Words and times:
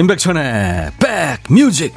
임백천의 0.00 0.92
백뮤직 1.46 1.94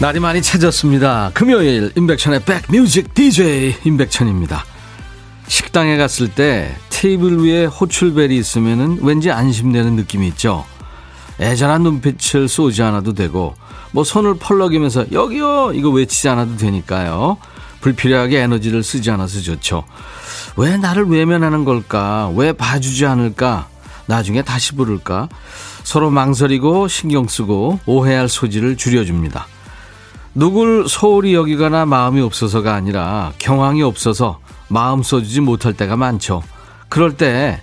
날이 0.00 0.20
많이 0.20 0.40
채졌습니다. 0.40 1.32
금요일 1.34 1.90
임백천의 1.96 2.42
백뮤직 2.44 3.12
DJ 3.12 3.74
임백천입니다. 3.84 4.64
식당에 5.48 5.96
갔을 5.96 6.28
때 6.28 6.72
테이블 6.90 7.44
위에 7.44 7.64
호출벨이 7.64 8.36
있으면 8.36 9.00
왠지 9.02 9.32
안심되는 9.32 9.96
느낌이 9.96 10.28
있죠. 10.28 10.64
애절한 11.40 11.82
눈빛을 11.82 12.48
쏘지 12.48 12.82
않아도 12.82 13.14
되고 13.14 13.54
뭐 13.92 14.04
손을 14.04 14.34
펄럭이면서 14.38 15.12
여기요 15.12 15.72
이거 15.74 15.90
외치지 15.90 16.28
않아도 16.28 16.56
되니까요. 16.56 17.38
불필요하게 17.80 18.40
에너지를 18.40 18.82
쓰지 18.82 19.10
않아서 19.10 19.40
좋죠. 19.40 19.84
왜 20.56 20.76
나를 20.76 21.06
외면하는 21.06 21.64
걸까? 21.64 22.30
왜 22.34 22.52
봐주지 22.52 23.06
않을까? 23.06 23.68
나중에 24.06 24.42
다시 24.42 24.74
부를까? 24.74 25.28
서로 25.82 26.10
망설이고 26.10 26.88
신경 26.88 27.26
쓰고 27.26 27.80
오해할 27.86 28.28
소지를 28.28 28.76
줄여줍니다. 28.76 29.46
누굴 30.34 30.88
소홀히 30.88 31.34
여기거나 31.34 31.84
마음이 31.86 32.20
없어서가 32.22 32.74
아니라 32.74 33.32
경황이 33.38 33.82
없어서 33.82 34.38
마음 34.68 35.02
써주지 35.02 35.40
못할 35.40 35.74
때가 35.74 35.96
많죠. 35.96 36.42
그럴 36.88 37.16
때 37.16 37.60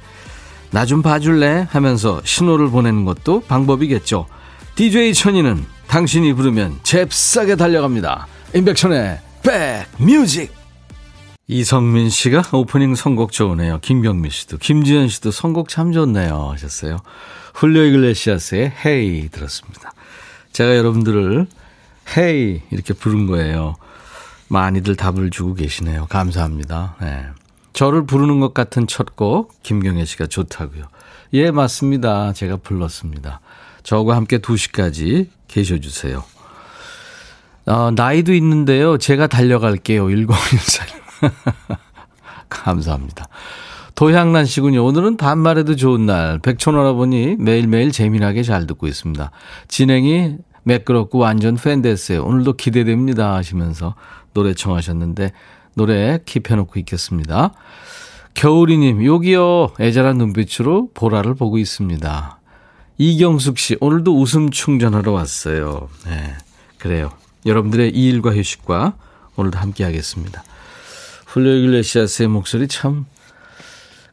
나 0.72 0.86
좀 0.86 1.02
봐줄래? 1.02 1.68
하면서 1.72 2.22
신호를 2.24 2.70
보내는 2.70 3.06
것도 3.06 3.42
방법이겠죠. 3.42 4.28
DJ 4.76 5.14
천이는 5.14 5.66
당신이 5.88 6.34
부르면 6.34 6.80
잽싸게 6.84 7.56
달려갑니다. 7.56 8.28
임백천의 8.56 9.20
백뮤직 9.98 10.54
이성민 11.48 12.10
씨가 12.10 12.44
오프닝 12.54 12.94
선곡 12.94 13.32
좋으네요. 13.32 13.80
김경미 13.82 14.30
씨도 14.30 14.58
김지현 14.60 15.08
씨도 15.08 15.32
선곡 15.32 15.70
참 15.70 15.92
좋네요 15.92 16.50
하셨어요. 16.52 16.98
훌리오 17.56 17.84
이글레시아스의 17.84 18.74
헤이 18.86 19.30
들었습니다. 19.30 19.92
제가 20.54 20.78
여러분들을 20.78 21.48
헤이 22.16 22.62
이렇게 22.70 22.94
부른 22.94 23.26
거예요. 23.26 23.76
많이들 24.48 24.96
답을 24.96 25.32
주고 25.32 25.56
계시네요. 25.56 26.06
감사합니다. 26.08 26.96
네. 27.02 27.26
저를 27.80 28.06
부르는 28.06 28.42
것 28.42 28.54
같은 28.54 28.88
첫 28.88 29.16
곡 29.16 29.54
김경애 29.64 30.04
씨가 30.04 30.28
좋다고요. 30.28 30.84
예 31.32 31.50
맞습니다. 31.50 32.34
제가 32.34 32.58
불렀습니다. 32.58 33.40
저와 33.84 34.18
함께 34.18 34.40
2시까지 34.40 35.30
계셔 35.48 35.78
주세요. 35.78 36.26
어, 37.66 37.92
나이도 37.92 38.34
있는데요. 38.34 38.98
제가 38.98 39.28
달려갈게요. 39.28 40.10
1014. 40.10 40.86
감사합니다. 42.50 43.30
도향란 43.96 44.44
씨군요. 44.44 44.84
오늘은 44.84 45.16
반말해도 45.16 45.78
좋은 45.78 46.06
날. 46.06 46.38
백촌할아버니 46.40 47.38
매일매일 47.40 47.94
재미나게 47.94 48.44
잘 48.44 48.68
듣고 48.68 48.88
있습니다. 48.88 49.32
진행이 49.70 50.36
매끄럽고 50.64 51.18
완전 51.20 51.56
팬 51.56 51.82
됐어요. 51.82 52.26
오늘도 52.26 52.58
기대됩니다 52.58 53.36
하시면서 53.36 53.96
노래 54.34 54.54
청하셨는데 54.54 55.32
노래 55.80 56.18
킵해놓고 56.26 56.76
있겠습니다. 56.80 57.54
겨울이님 58.34 59.06
여기요 59.06 59.72
애절한 59.80 60.18
눈빛으로 60.18 60.90
보라를 60.94 61.36
보고 61.36 61.58
있습니다. 61.58 62.40
이경숙 62.98 63.58
씨 63.58 63.78
오늘도 63.80 64.14
웃음 64.20 64.50
충전하러 64.50 65.14
왔어요. 65.14 65.88
네 66.06 66.36
그래요. 66.80 67.12
여러분들의 67.46 67.96
이 67.96 68.10
일과 68.10 68.36
휴식과 68.36 68.98
오늘도 69.38 69.58
함께 69.58 69.86
하겠습니다. 69.86 70.44
훌리오 71.28 71.54
이글레시아스의 71.54 72.28
목소리 72.28 72.68
참 72.68 73.06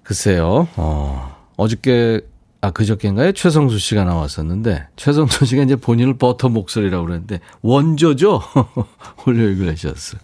글쎄요. 0.04 0.68
어, 0.76 1.36
어저께 1.56 2.20
아, 2.60 2.70
그저께인가요? 2.70 3.32
최성수 3.32 3.78
씨가 3.78 4.04
나왔었는데, 4.04 4.88
최성수 4.96 5.44
씨가 5.44 5.62
이제 5.62 5.76
본인을 5.76 6.16
버터 6.16 6.48
목소리라고 6.48 7.04
그랬는데, 7.06 7.40
원조죠? 7.60 8.38
훌리오 9.26 9.50
이글레시아스. 9.50 10.16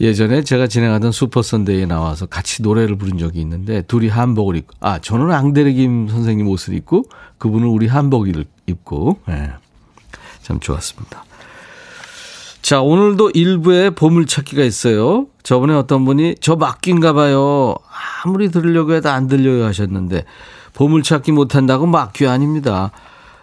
예전에 0.00 0.42
제가 0.42 0.66
진행하던 0.66 1.12
슈퍼 1.12 1.42
선데이에 1.42 1.84
나와서 1.84 2.24
같이 2.24 2.62
노래를 2.62 2.96
부른 2.96 3.18
적이 3.18 3.40
있는데, 3.42 3.82
둘이 3.82 4.08
한복을 4.08 4.56
입고, 4.56 4.74
아, 4.80 4.98
저는 4.98 5.30
앙드레김 5.30 6.08
선생님 6.08 6.48
옷을 6.48 6.74
입고, 6.74 7.04
그분은 7.36 7.66
우리 7.68 7.86
한복을 7.86 8.46
입고, 8.66 9.18
예. 9.28 9.32
네. 9.32 9.50
참 10.42 10.58
좋았습니다. 10.58 11.24
자, 12.62 12.80
오늘도 12.80 13.30
일부에 13.34 13.90
보물찾기가 13.90 14.62
있어요. 14.64 15.26
저번에 15.42 15.74
어떤 15.74 16.04
분이 16.06 16.36
저 16.40 16.56
맡긴가 16.56 17.12
봐요. 17.12 17.74
아무리 18.24 18.50
들으려고 18.50 18.94
해도 18.94 19.10
안 19.10 19.26
들려요 19.26 19.66
하셨는데, 19.66 20.24
보물찾기 20.72 21.32
못한다고 21.32 21.86
막귀 21.86 22.26
아닙니다. 22.26 22.90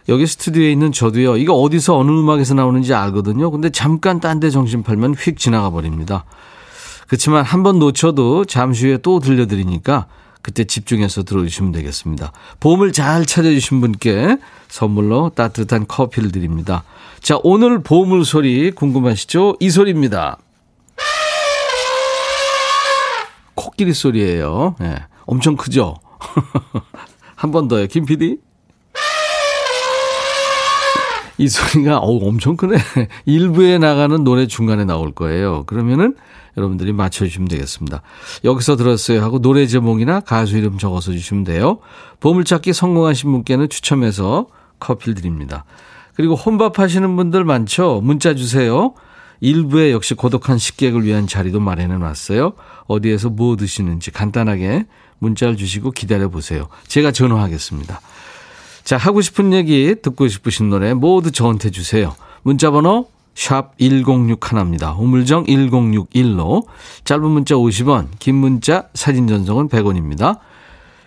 여기 0.10 0.26
스튜디오에 0.26 0.72
있는 0.72 0.92
저도요. 0.92 1.38
이거 1.38 1.54
어디서 1.54 1.98
어느 1.98 2.12
음악에서 2.12 2.54
나오는지 2.54 2.94
알거든요. 2.94 3.52
근데 3.52 3.70
잠깐 3.70 4.20
딴 4.20 4.40
데 4.40 4.50
정신 4.50 4.84
팔면 4.84 5.16
휙 5.16 5.38
지나가 5.38 5.70
버립니다. 5.70 6.24
그렇지만 7.08 7.44
한 7.44 7.64
번 7.64 7.80
놓쳐도 7.80 8.46
잠시 8.46 8.88
후에 8.88 8.98
또 9.02 9.20
들려드리니까 9.20 10.08
그때 10.42 10.64
집중해서 10.64 11.24
들어주시면 11.24 11.72
되겠습니다. 11.74 12.32
보물 12.62 12.94
잘 12.94 13.26
찾아주신 13.26 13.82
분께 13.82 14.38
선물로 14.70 15.32
따뜻한 15.36 15.88
커피를 15.88 16.32
드립니다. 16.32 16.84
자, 17.22 17.38
오늘 17.44 17.82
보물 17.84 18.24
소리 18.24 18.72
궁금하시죠? 18.72 19.56
이 19.60 19.70
소리입니다. 19.70 20.38
코끼리 23.56 23.94
소리예요. 23.94 24.76
네, 24.80 24.96
엄청 25.26 25.58
크죠? 25.58 25.96
한 27.36 27.52
번 27.52 27.68
더요. 27.68 27.88
김 27.88 28.06
PD. 28.06 28.38
이 31.38 31.48
소리가 31.48 31.98
어 32.00 32.28
엄청 32.28 32.58
크네. 32.58 32.78
일부에 33.26 33.78
나가는 33.78 34.24
노래 34.24 34.48
중간에 34.48 34.86
나올 34.86 35.12
거예요. 35.12 35.64
그러면은 35.66 36.16
여러분들이 36.58 36.92
맞춰주시면 36.94 37.48
되겠습니다. 37.48 38.02
여기서 38.44 38.76
들었어요 38.76 39.22
하고 39.22 39.40
노래 39.40 39.68
제목이나 39.68 40.20
가수 40.22 40.58
이름 40.58 40.78
적어서 40.78 41.12
주시면 41.12 41.44
돼요. 41.44 41.80
보물찾기 42.20 42.74
성공하신 42.74 43.32
분께는 43.32 43.70
추첨해서 43.70 44.48
커피를 44.80 45.14
드립니다. 45.14 45.66
그리고 46.16 46.34
혼밥 46.34 46.80
하시는 46.80 47.16
분들 47.16 47.44
많죠? 47.44 48.02
문자 48.04 48.34
주세요. 48.34 48.94
일부에 49.40 49.92
역시 49.92 50.16
고독한 50.16 50.58
식객을 50.58 51.06
위한 51.06 51.28
자리도 51.28 51.60
마련해 51.60 51.98
놨어요. 51.98 52.54
어디에서 52.88 53.30
뭐 53.30 53.56
드시는지 53.56 54.10
간단하게 54.10 54.86
문자를 55.20 55.58
주시고 55.58 55.92
기다려 55.92 56.30
보세요. 56.30 56.70
제가 56.88 57.12
전화하겠습니다. 57.12 58.02
자, 58.88 58.96
하고 58.96 59.20
싶은 59.20 59.52
얘기, 59.52 59.96
듣고 60.02 60.30
싶으신 60.30 60.70
노래 60.70 60.94
모두 60.94 61.30
저한테 61.30 61.72
주세요. 61.72 62.16
문자 62.42 62.72
번호 62.72 63.10
샵 63.36 63.78
1061입니다. 63.80 64.98
우물정 64.98 65.44
1061로 65.44 66.66
짧은 67.04 67.30
문자 67.30 67.56
50원, 67.56 68.08
긴 68.20 68.36
문자 68.36 68.88
사진 68.94 69.28
전송은 69.28 69.68
100원입니다. 69.68 70.40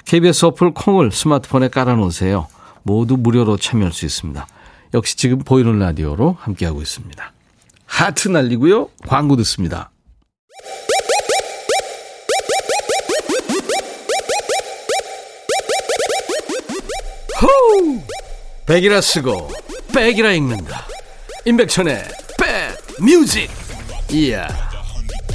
KBS 0.05 0.44
어플 0.44 0.75
콩을 0.75 1.11
스마트폰에 1.11 1.69
깔아놓으세요. 1.69 2.49
모두 2.82 3.17
무료로 3.17 3.56
참여할 3.56 3.94
수 3.94 4.05
있습니다. 4.05 4.47
역시 4.93 5.17
지금 5.17 5.38
보이는 5.38 5.79
라디오로 5.79 6.37
함께하고 6.38 6.82
있습니다. 6.82 7.32
하트 7.87 8.29
날리고요. 8.29 8.91
광고 9.06 9.37
듣습니다. 9.37 9.91
백이라 18.67 19.00
쓰고 19.00 19.50
백이라 19.94 20.32
읽는다. 20.32 20.87
임백천의 21.44 22.05
백 22.38 23.02
뮤직. 23.02 23.50
이야. 24.11 24.46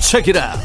책이라. 0.01 0.55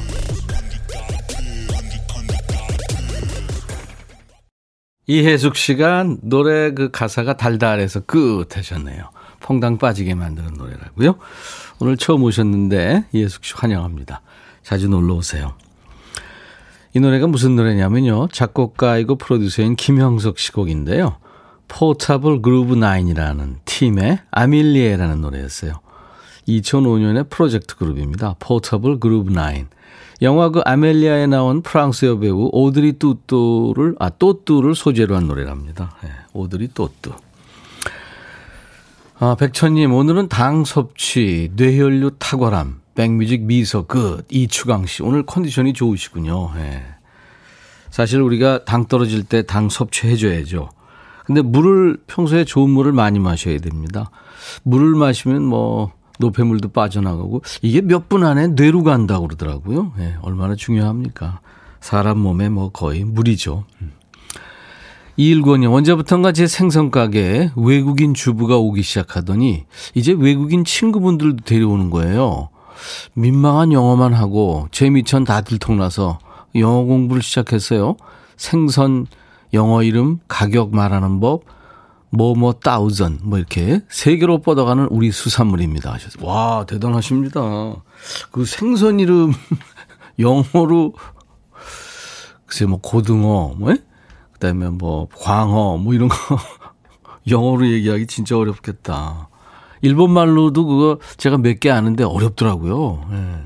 이혜숙 5.06 5.56
씨가 5.56 6.05
노래 6.22 6.72
그 6.72 6.90
가사가 6.90 7.37
달달해서 7.37 8.00
끝 8.00 8.56
하셨네요. 8.56 9.11
퐁당 9.40 9.78
빠지게 9.78 10.14
만드는 10.14 10.55
노래라고요. 10.55 11.19
오늘 11.81 11.96
처음 11.96 12.22
오셨는데 12.22 13.06
이혜숙 13.12 13.44
씨 13.44 13.55
환영합니다. 13.56 14.22
자주 14.62 14.88
놀러 14.88 15.14
오세요. 15.14 15.55
이 16.94 17.00
노래가 17.00 17.26
무슨 17.26 17.56
노래냐면요. 17.56 18.28
작곡가이고 18.28 19.17
프로듀서인 19.17 19.75
김형석 19.75 20.38
씨 20.38 20.52
곡인데요. 20.52 21.17
포터블 21.70 22.43
그루브 22.43 22.75
9이라는 22.75 23.56
팀의 23.64 24.19
아밀리에라는 24.31 25.20
노래였어요. 25.20 25.81
2005년의 26.49 27.31
프로젝트 27.31 27.76
그룹입니다. 27.76 28.34
포터블 28.40 28.99
그루브 28.99 29.32
9. 29.32 29.38
영화 30.22 30.50
그 30.50 30.61
아멜리아에 30.64 31.26
나온 31.28 31.62
프랑스 31.62 32.05
여배우 32.05 32.50
오드리 32.52 32.94
뚜뚜를 32.94 33.94
아 33.99 34.11
또뚜를 34.11 34.75
소재로 34.75 35.17
한 35.17 35.28
노래랍니다. 35.28 35.94
네, 36.02 36.11
오드리 36.34 36.69
또뚜. 36.75 37.12
아, 39.19 39.37
백천님, 39.38 39.93
오늘은 39.93 40.28
당 40.28 40.64
섭취, 40.64 41.50
뇌혈류 41.55 42.12
탁월함, 42.19 42.81
백뮤직 42.94 43.43
미소 43.43 43.87
끝, 43.87 44.26
이추강 44.31 44.87
씨. 44.87 45.02
오늘 45.02 45.25
컨디션이 45.25 45.72
좋으시군요. 45.75 46.52
예. 46.56 46.82
사실 47.90 48.20
우리가 48.20 48.64
당 48.64 48.87
떨어질 48.87 49.25
때 49.25 49.43
당 49.43 49.69
섭취해줘야죠. 49.69 50.70
근데 51.25 51.43
물을 51.43 51.99
평소에 52.06 52.44
좋은 52.44 52.70
물을 52.70 52.93
많이 52.93 53.19
마셔야 53.19 53.58
됩니다. 53.58 54.11
물을 54.62 54.94
마시면 54.94 55.43
뭐 55.44 55.93
노폐물도 56.19 56.69
빠져나가고 56.70 57.43
이게 57.62 57.81
몇 57.81 58.08
분 58.08 58.25
안에 58.25 58.49
뇌로 58.49 58.82
간다고 58.82 59.26
그러더라고요. 59.28 59.93
예, 60.00 60.17
얼마나 60.22 60.55
중요합니까? 60.56 61.40
사람 61.81 62.19
몸에 62.19 62.49
뭐 62.49 62.70
거의 62.70 63.05
물이죠. 63.05 63.64
음. 63.81 63.93
이일권이 65.17 65.67
언제부턴가 65.67 66.32
제 66.32 66.46
생선 66.46 66.90
가게에 66.90 67.50
외국인 67.56 68.14
주부가 68.14 68.56
오기 68.56 68.82
시작하더니 68.82 69.64
이제 69.94 70.12
외국인 70.12 70.64
친구분들도 70.64 71.44
데려오는 71.44 71.90
거예요. 71.90 72.49
민망한 73.14 73.72
영어만 73.72 74.14
하고 74.14 74.69
제 74.72 74.88
미천 74.88 75.25
다 75.25 75.43
들통나서 75.43 76.19
영어 76.55 76.82
공부를 76.84 77.22
시작했어요. 77.22 77.96
생선 78.37 79.06
영어 79.52 79.82
이름 79.82 80.19
가격 80.29 80.75
말하는 80.75 81.20
법 81.20 81.44
뭐뭐 82.11 82.55
따우전 82.55 83.20
뭐 83.23 83.38
이렇게 83.38 83.82
세계로 83.88 84.38
뻗어가는 84.41 84.87
우리 84.91 85.12
수산물입니다 85.12 85.93
하셨어요. 85.93 86.26
와 86.26 86.64
대단하십니다. 86.67 87.41
그 88.32 88.44
생선 88.44 88.99
이름 89.00 89.32
영어로 90.19 90.94
글쎄 92.47 92.67
뭐 92.67 92.81
고등어 92.81 93.55
뭐 93.56 93.75
그다음에 94.32 94.69
뭐 94.70 95.08
광어 95.17 95.76
뭐 95.79 95.94
이런 95.94 96.08
거 96.08 96.17
영어로 97.29 97.67
얘기하기 97.70 98.06
진짜 98.06 98.37
어렵겠다. 98.37 99.29
일본 99.82 100.11
말로도 100.12 100.67
그거 100.67 100.99
제가 101.17 101.38
몇 101.38 101.58
개 101.61 101.70
아는데 101.70 102.05
어렵더라고요. 102.05 103.06
네. 103.11 103.37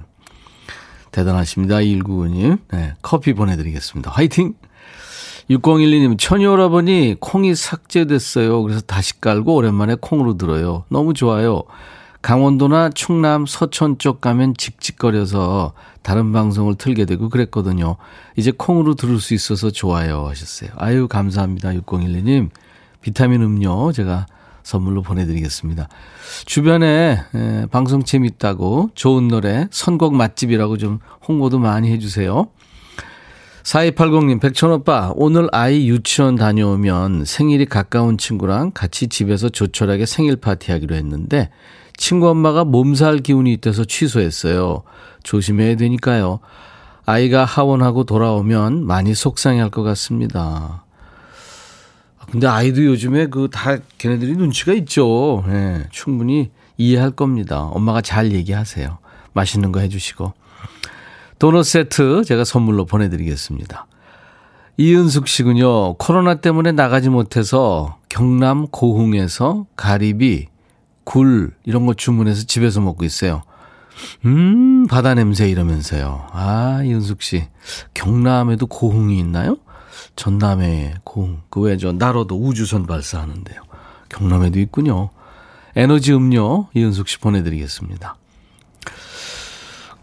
대단하십니다. 1.12 1.76
199님. 1.76 2.58
네, 2.72 2.94
커피 3.02 3.34
보내드리겠습니다. 3.34 4.10
화이팅! 4.10 4.54
6012님, 5.50 6.16
천이오라버니 6.18 7.16
콩이 7.20 7.54
삭제됐어요. 7.54 8.62
그래서 8.62 8.80
다시 8.80 9.20
깔고 9.20 9.54
오랜만에 9.54 9.96
콩으로 10.00 10.36
들어요. 10.36 10.84
너무 10.88 11.14
좋아요. 11.14 11.62
강원도나 12.22 12.88
충남, 12.88 13.44
서천 13.44 13.98
쪽 13.98 14.22
가면 14.22 14.54
직직거려서 14.56 15.74
다른 16.00 16.32
방송을 16.32 16.76
틀게 16.76 17.04
되고 17.04 17.28
그랬거든요. 17.28 17.96
이제 18.36 18.50
콩으로 18.50 18.94
들을 18.94 19.20
수 19.20 19.34
있어서 19.34 19.70
좋아요 19.70 20.26
하셨어요. 20.28 20.70
아유, 20.76 21.06
감사합니다. 21.06 21.70
6012님. 21.70 22.48
비타민 23.02 23.42
음료 23.42 23.92
제가 23.92 24.26
선물로 24.62 25.02
보내드리겠습니다. 25.02 25.88
주변에 26.46 27.20
에, 27.34 27.66
방송 27.70 28.02
재밌다고 28.02 28.90
좋은 28.94 29.28
노래, 29.28 29.68
선곡 29.70 30.14
맛집이라고 30.14 30.78
좀 30.78 31.00
홍보도 31.28 31.58
많이 31.58 31.92
해주세요. 31.92 32.48
4280님, 33.64 34.40
백천오빠, 34.42 35.12
오늘 35.16 35.48
아이 35.52 35.88
유치원 35.88 36.36
다녀오면 36.36 37.24
생일이 37.24 37.64
가까운 37.64 38.18
친구랑 38.18 38.72
같이 38.74 39.08
집에서 39.08 39.48
조촐하게 39.48 40.04
생일 40.04 40.36
파티 40.36 40.70
하기로 40.70 40.94
했는데, 40.94 41.48
친구 41.96 42.28
엄마가 42.28 42.64
몸살 42.64 43.18
기운이 43.20 43.52
있대서 43.54 43.84
취소했어요. 43.86 44.82
조심해야 45.22 45.76
되니까요. 45.76 46.40
아이가 47.06 47.44
하원하고 47.46 48.04
돌아오면 48.04 48.86
많이 48.86 49.14
속상해 49.14 49.60
할 49.60 49.70
것 49.70 49.82
같습니다. 49.82 50.84
근데 52.30 52.46
아이도 52.46 52.84
요즘에 52.84 53.26
그 53.26 53.48
다 53.50 53.78
걔네들이 53.98 54.36
눈치가 54.36 54.72
있죠. 54.74 55.42
예, 55.48 55.86
충분히 55.90 56.50
이해할 56.76 57.12
겁니다. 57.12 57.60
엄마가 57.60 58.00
잘 58.02 58.32
얘기하세요. 58.32 58.98
맛있는 59.32 59.72
거 59.72 59.80
해주시고. 59.80 60.32
도넛 61.38 61.64
세트 61.64 62.24
제가 62.24 62.44
선물로 62.44 62.86
보내드리겠습니다. 62.86 63.86
이은숙 64.76 65.28
씨군요. 65.28 65.94
코로나 65.94 66.36
때문에 66.36 66.72
나가지 66.72 67.08
못해서 67.08 67.98
경남 68.08 68.66
고흥에서 68.68 69.66
가리비, 69.76 70.48
굴 71.04 71.52
이런 71.64 71.86
거 71.86 71.94
주문해서 71.94 72.44
집에서 72.46 72.80
먹고 72.80 73.04
있어요. 73.04 73.42
음, 74.24 74.86
바다 74.88 75.14
냄새 75.14 75.48
이러면서요. 75.48 76.26
아, 76.32 76.82
이은숙 76.84 77.22
씨. 77.22 77.46
경남에도 77.94 78.66
고흥이 78.66 79.18
있나요? 79.20 79.56
전남에 80.16 80.94
고흥. 81.04 81.42
그저 81.50 81.92
나로도 81.92 82.36
우주선 82.36 82.86
발사하는데요. 82.86 83.60
경남에도 84.08 84.58
있군요. 84.58 85.10
에너지 85.76 86.12
음료 86.12 86.68
이은숙 86.74 87.08
씨 87.08 87.18
보내드리겠습니다. 87.18 88.16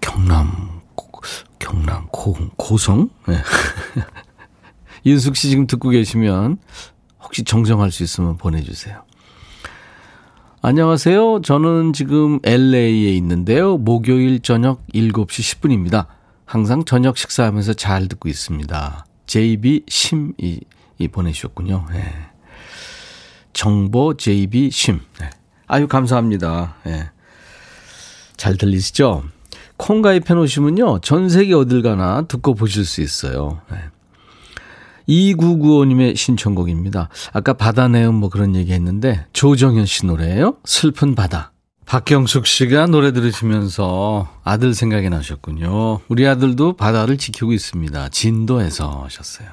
경남, 0.01 0.70
경남, 1.59 2.07
고흥, 2.11 2.51
고성? 2.55 3.09
네. 3.27 3.37
이은숙 5.03 5.35
씨 5.35 5.49
지금 5.49 5.67
듣고 5.67 5.89
계시면 5.89 6.57
혹시 7.21 7.43
정정할 7.43 7.91
수 7.91 8.03
있으면 8.03 8.37
보내주세요. 8.37 9.03
안녕하세요. 10.63 11.41
저는 11.41 11.93
지금 11.93 12.39
LA에 12.43 13.15
있는데요. 13.15 13.77
목요일 13.77 14.41
저녁 14.41 14.85
7시 14.93 15.59
10분입니다. 15.59 16.05
항상 16.45 16.85
저녁 16.85 17.17
식사하면서 17.17 17.73
잘 17.73 18.07
듣고 18.07 18.29
있습니다. 18.29 19.05
JB 19.25 19.85
심이 19.87 20.59
이 20.99 21.07
보내주셨군요. 21.07 21.87
네. 21.91 22.13
정보 23.53 24.15
JB 24.15 24.69
심. 24.69 24.99
네. 25.19 25.29
아유, 25.65 25.87
감사합니다. 25.87 26.75
네. 26.83 27.09
잘 28.37 28.57
들리시죠? 28.57 29.23
콩 29.81 30.03
가입해 30.03 30.35
놓으시면요. 30.35 30.99
전 30.99 31.27
세계 31.27 31.55
어딜 31.55 31.81
가나 31.81 32.21
듣고 32.27 32.53
보실 32.53 32.85
수 32.85 33.01
있어요. 33.01 33.61
네. 33.71 33.79
2995님의 35.09 36.15
신청곡입니다. 36.15 37.09
아까 37.33 37.53
바다 37.53 37.87
내음 37.87 38.13
뭐 38.13 38.29
그런 38.29 38.55
얘기 38.55 38.73
했는데 38.73 39.25
조정현 39.33 39.87
씨 39.87 40.05
노래예요. 40.05 40.57
슬픈 40.65 41.15
바다. 41.15 41.51
박경숙 41.87 42.45
씨가 42.45 42.85
노래 42.85 43.11
들으시면서 43.11 44.29
아들 44.43 44.75
생각이 44.75 45.09
나셨군요. 45.09 46.01
우리 46.09 46.27
아들도 46.27 46.73
바다를 46.73 47.17
지키고 47.17 47.51
있습니다. 47.51 48.09
진도에서 48.09 49.03
하셨어요. 49.05 49.49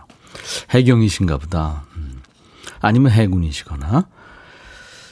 해경이신가 0.69 1.39
보다. 1.39 1.85
음. 1.97 2.21
아니면 2.83 3.13
해군이시거나. 3.13 4.07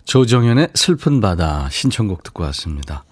조정현의 0.04 0.68
슬픈 0.74 1.22
바다 1.22 1.70
신청곡 1.70 2.22
듣고 2.22 2.42
왔습니다. 2.44 3.04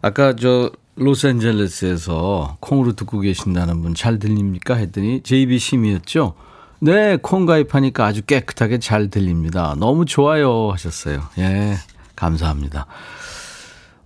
아까 0.00 0.36
저 0.36 0.70
로스앤젤레스에서 0.96 2.58
콩으로 2.60 2.92
듣고 2.92 3.20
계신다는 3.20 3.82
분 3.82 3.94
잘 3.94 4.18
들립니까? 4.18 4.74
했더니 4.74 5.22
JB심이었죠. 5.22 6.34
네, 6.80 7.16
콩 7.16 7.46
가입하니까 7.46 8.04
아주 8.04 8.22
깨끗하게 8.22 8.78
잘 8.78 9.08
들립니다. 9.08 9.74
너무 9.78 10.04
좋아요 10.04 10.70
하셨어요. 10.72 11.22
예, 11.38 11.76
감사합니다. 12.16 12.86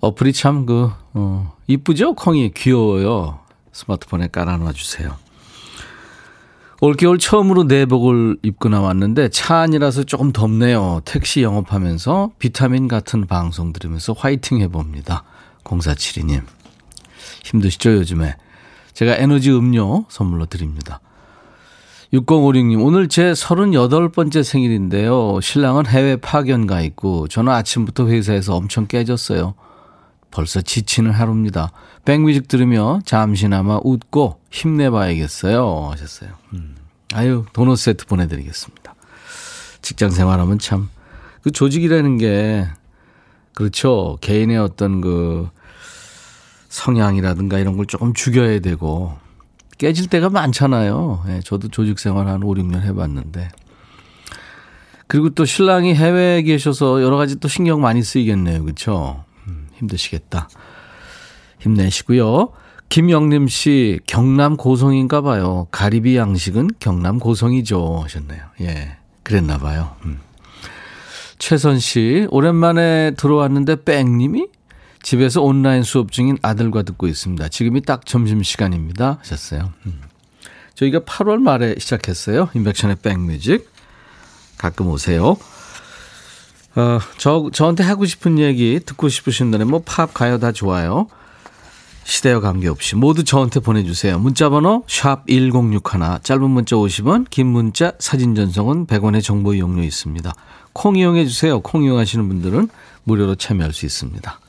어플이 0.00 0.32
참 0.32 0.64
그, 0.64 0.90
어, 1.14 1.52
이쁘죠? 1.66 2.14
콩이 2.14 2.52
귀여워요. 2.54 3.40
스마트폰에 3.72 4.28
깔아놔 4.28 4.72
주세요. 4.72 5.16
올겨울 6.80 7.18
처음으로 7.18 7.64
내복을 7.64 8.36
입고 8.44 8.68
나왔는데 8.68 9.30
차 9.30 9.56
안이라서 9.58 10.04
조금 10.04 10.30
덥네요. 10.32 11.00
택시 11.04 11.42
영업하면서 11.42 12.30
비타민 12.38 12.86
같은 12.86 13.26
방송 13.26 13.72
들으면서 13.72 14.12
화이팅 14.12 14.60
해봅니다. 14.60 15.24
0472님. 15.64 16.42
힘드시죠, 17.44 17.92
요즘에? 17.94 18.36
제가 18.92 19.16
에너지 19.16 19.50
음료 19.50 20.04
선물로 20.08 20.46
드립니다. 20.46 21.00
6056님, 22.12 22.82
오늘 22.84 23.08
제 23.08 23.32
38번째 23.32 24.42
생일인데요. 24.42 25.40
신랑은 25.42 25.86
해외 25.86 26.16
파견 26.16 26.66
가 26.66 26.80
있고, 26.80 27.28
저는 27.28 27.52
아침부터 27.52 28.08
회사에서 28.08 28.56
엄청 28.56 28.86
깨졌어요. 28.86 29.54
벌써 30.30 30.60
지치는 30.60 31.10
하루입니다. 31.10 31.70
백뮤직 32.04 32.48
들으며 32.48 33.00
잠시나마 33.04 33.78
웃고 33.82 34.40
힘내봐야겠어요. 34.50 35.90
하셨어요. 35.92 36.30
음. 36.54 36.76
아유, 37.12 37.44
도넛 37.52 37.78
세트 37.78 38.06
보내드리겠습니다. 38.06 38.94
직장 39.82 40.10
생활하면 40.10 40.58
참, 40.58 40.88
그 41.42 41.50
조직이라는 41.50 42.18
게, 42.18 42.66
그렇죠. 43.54 44.18
개인의 44.20 44.58
어떤 44.58 45.00
그 45.00 45.50
성향이라든가 46.78 47.58
이런 47.58 47.76
걸 47.76 47.86
조금 47.86 48.14
죽여야 48.14 48.60
되고, 48.60 49.16
깨질 49.78 50.08
때가 50.08 50.30
많잖아요. 50.30 51.24
예, 51.28 51.40
저도 51.44 51.68
조직 51.68 51.98
생활 51.98 52.28
한 52.28 52.42
5, 52.42 52.54
6년 52.54 52.82
해봤는데. 52.82 53.48
그리고 55.06 55.30
또 55.30 55.44
신랑이 55.44 55.94
해외에 55.94 56.42
계셔서 56.42 57.02
여러 57.02 57.16
가지 57.16 57.36
또 57.40 57.48
신경 57.48 57.80
많이 57.80 58.02
쓰이겠네요. 58.02 58.62
그렇죠? 58.62 59.24
음, 59.46 59.68
힘드시겠다. 59.74 60.48
힘내시고요. 61.60 62.50
김영림 62.90 63.48
씨, 63.48 64.00
경남 64.06 64.56
고성인가 64.56 65.20
봐요. 65.20 65.66
가리비 65.70 66.16
양식은 66.16 66.70
경남 66.78 67.18
고성이죠. 67.18 68.00
하셨네요. 68.04 68.40
예. 68.62 68.96
그랬나 69.22 69.58
봐요. 69.58 69.96
음. 70.04 70.20
최선 71.38 71.78
씨, 71.78 72.26
오랜만에 72.30 73.12
들어왔는데 73.16 73.84
뺑님이 73.84 74.48
집에서 75.02 75.42
온라인 75.42 75.82
수업 75.82 76.12
중인 76.12 76.38
아들과 76.42 76.82
듣고 76.82 77.06
있습니다. 77.06 77.48
지금이 77.48 77.82
딱 77.82 78.06
점심시간입니다. 78.06 79.18
하셨어요. 79.20 79.72
음. 79.86 80.00
저희가 80.74 81.00
8월 81.00 81.38
말에 81.38 81.74
시작했어요. 81.78 82.48
인백션의 82.54 82.96
백뮤직. 83.02 83.70
가끔 84.58 84.88
오세요. 84.88 85.36
어, 86.76 86.98
저, 87.16 87.50
저한테 87.52 87.82
하고 87.82 88.04
싶은 88.04 88.38
얘기, 88.38 88.78
듣고 88.84 89.08
싶으신 89.08 89.50
노래, 89.50 89.64
뭐, 89.64 89.82
팝, 89.84 90.12
가요 90.14 90.38
다 90.38 90.52
좋아요. 90.52 91.08
시대와 92.04 92.40
관계없이 92.40 92.96
모두 92.96 93.22
저한테 93.22 93.60
보내주세요. 93.60 94.18
문자번호 94.18 94.84
샵 94.88 95.26
1061, 95.28 96.20
짧은 96.22 96.50
문자 96.50 96.76
50원, 96.76 97.26
긴 97.28 97.48
문자 97.48 97.92
사진 97.98 98.34
전송은 98.34 98.86
100원의 98.86 99.22
정보 99.22 99.52
이용료 99.52 99.82
있습니다. 99.82 100.32
콩 100.72 100.96
이용해 100.96 101.26
주세요. 101.26 101.60
콩 101.60 101.84
이용하시는 101.84 102.26
분들은 102.26 102.68
무료로 103.04 103.34
참여할 103.34 103.72
수 103.74 103.84
있습니다. 103.84 104.40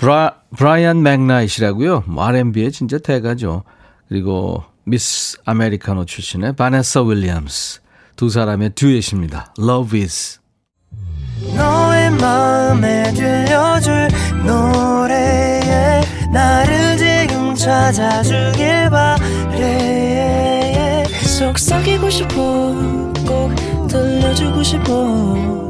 브라, 0.00 0.34
브라이언 0.56 1.02
맥나이시라고요. 1.02 2.04
뭐 2.06 2.24
R&B의 2.24 2.72
진짜 2.72 2.96
대가죠. 2.96 3.64
그리고 4.08 4.64
미스 4.84 5.36
아메리카노 5.44 6.06
출신의 6.06 6.56
바네사 6.56 7.02
윌리엄스 7.02 7.82
두 8.16 8.30
사람의 8.30 8.70
듀엣입니다. 8.76 9.52
Love 9.58 10.00
is 10.00 10.40
너의 11.54 12.12
마음에 12.12 13.12
들려줄 13.12 14.08
노래에 14.46 16.00
나를 16.32 16.96
지금 16.96 17.54
찾아주길 17.54 18.88
바래 18.88 20.24
속삭이고 21.26 22.08
싶어 22.08 22.34
꼭 23.26 23.54
들려주고 23.86 24.62
싶어 24.62 25.69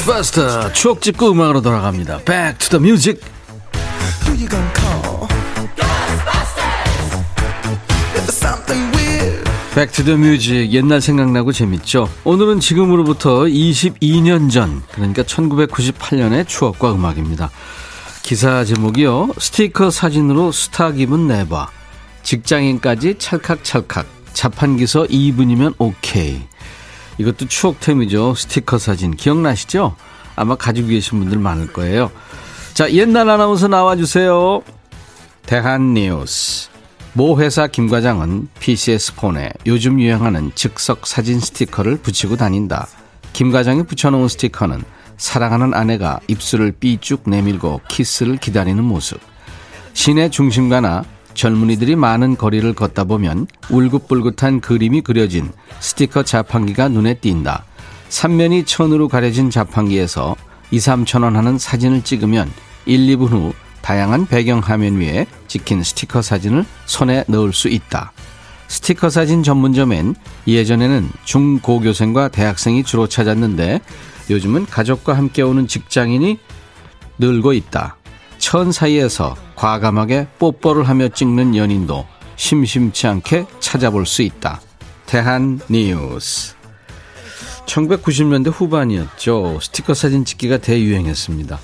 Ghostbuster 0.00 0.72
추억 0.72 1.02
찍고 1.02 1.30
음악으로 1.32 1.60
돌아갑니다. 1.62 2.18
Back 2.24 2.58
to 2.58 2.78
the 2.78 2.82
music. 2.82 3.20
Back 9.74 9.93
to 9.93 10.02
the 10.02 10.16
music 10.16 10.72
옛날 10.72 11.00
생각나고 11.00 11.52
재밌죠. 11.52 12.08
오늘은 12.24 12.60
지금으로부터 12.60 13.44
22년 13.44 14.50
전 14.50 14.82
그러니까 14.92 15.22
1998년의 15.22 16.46
추억과 16.48 16.92
음악입니다. 16.92 17.50
기사 18.22 18.64
제목이요. 18.64 19.30
스티커 19.38 19.90
사진으로 19.90 20.50
스타 20.50 20.90
기분 20.90 21.28
내봐. 21.28 21.68
직장인까지 22.22 23.16
찰칵찰칵. 23.18 24.06
자판기서 24.32 25.04
2분이면 25.04 25.74
오케이. 25.78 26.49
이것도 27.20 27.48
추억템이죠. 27.48 28.34
스티커 28.34 28.78
사진 28.78 29.14
기억나시죠? 29.14 29.94
아마 30.36 30.54
가지고 30.54 30.88
계신 30.88 31.18
분들 31.18 31.38
많을 31.38 31.70
거예요. 31.70 32.10
자, 32.72 32.90
옛날 32.92 33.28
아나운서 33.28 33.68
나와주세요. 33.68 34.62
대한뉴스. 35.44 36.70
모 37.12 37.38
회사 37.38 37.66
김 37.66 37.90
과장은 37.90 38.48
PCS 38.58 39.16
폰에 39.16 39.50
요즘 39.66 40.00
유행하는 40.00 40.52
즉석 40.54 41.06
사진 41.06 41.40
스티커를 41.40 41.98
붙이고 41.98 42.36
다닌다. 42.36 42.86
김 43.34 43.52
과장이 43.52 43.82
붙여놓은 43.82 44.28
스티커는 44.28 44.82
사랑하는 45.18 45.74
아내가 45.74 46.20
입술을 46.26 46.72
삐쭉 46.80 47.24
내밀고 47.28 47.82
키스를 47.88 48.38
기다리는 48.38 48.82
모습. 48.82 49.20
시내 49.92 50.30
중심가나 50.30 51.04
젊은이들이 51.34 51.96
많은 51.96 52.36
거리를 52.36 52.72
걷다 52.74 53.04
보면 53.04 53.46
울긋불긋한 53.70 54.60
그림이 54.60 55.00
그려진 55.02 55.50
스티커 55.80 56.22
자판기가 56.22 56.88
눈에 56.88 57.14
띈다. 57.14 57.64
3면이 58.08 58.66
천으로 58.66 59.08
가려진 59.08 59.50
자판기에서 59.50 60.36
2, 60.70 60.78
3천 60.78 61.22
원 61.22 61.36
하는 61.36 61.58
사진을 61.58 62.02
찍으면 62.02 62.50
1, 62.86 63.06
2분 63.16 63.30
후 63.30 63.52
다양한 63.82 64.26
배경 64.26 64.60
화면 64.60 64.98
위에 64.98 65.26
찍힌 65.48 65.82
스티커 65.82 66.22
사진을 66.22 66.64
손에 66.86 67.24
넣을 67.28 67.52
수 67.52 67.68
있다. 67.68 68.12
스티커 68.68 69.10
사진 69.10 69.42
전문점엔 69.42 70.14
예전에는 70.46 71.10
중고교생과 71.24 72.28
대학생이 72.28 72.84
주로 72.84 73.08
찾았는데 73.08 73.80
요즘은 74.30 74.66
가족과 74.66 75.16
함께 75.16 75.42
오는 75.42 75.66
직장인이 75.66 76.38
늘고 77.18 77.52
있다. 77.52 77.96
천 78.40 78.72
사이에서 78.72 79.36
과감하게 79.54 80.26
뽀뽀를 80.38 80.88
하며 80.88 81.08
찍는 81.08 81.54
연인도 81.54 82.06
심심치 82.36 83.06
않게 83.06 83.46
찾아볼 83.60 84.06
수 84.06 84.22
있다. 84.22 84.60
대한 85.06 85.60
뉴스. 85.68 86.54
1990년대 87.66 88.50
후반이었죠. 88.50 89.60
스티커 89.60 89.94
사진 89.94 90.24
찍기가 90.24 90.56
대유행했습니다. 90.56 91.58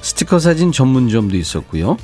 스티커 0.00 0.38
사진 0.38 0.70
전문점도 0.70 1.36
있었고요. 1.36 1.96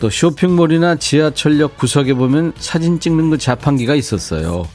또 0.00 0.08
쇼핑몰이나 0.08 0.96
지하철역 0.96 1.76
구석에 1.76 2.14
보면 2.14 2.54
사진 2.58 2.98
찍는 2.98 3.30
그 3.30 3.38
자판기가 3.38 3.94
있었어요. 3.94 4.66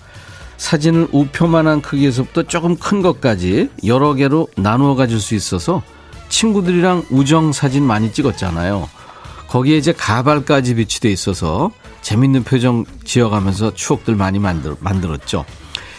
사진을 0.58 1.08
우표만한 1.12 1.82
크기에서부터 1.82 2.44
조금 2.44 2.78
큰 2.78 3.02
것까지 3.02 3.70
여러 3.86 4.14
개로 4.14 4.48
나누어 4.56 4.96
가질 4.96 5.20
수 5.20 5.34
있어서 5.34 5.82
친구들이랑 6.38 7.06
우정 7.12 7.52
사진 7.52 7.84
많이 7.84 8.12
찍었잖아요. 8.12 8.90
거기에 9.48 9.78
이제 9.78 9.94
가발까지 9.94 10.74
비치돼 10.75 11.12
있어서 11.12 11.70
재밌는 12.02 12.44
표정 12.44 12.86
지어가면서 13.06 13.75
추억들 13.75 14.16
많이 14.16 14.40
만들, 14.40 14.75
만들었죠. 14.80 15.46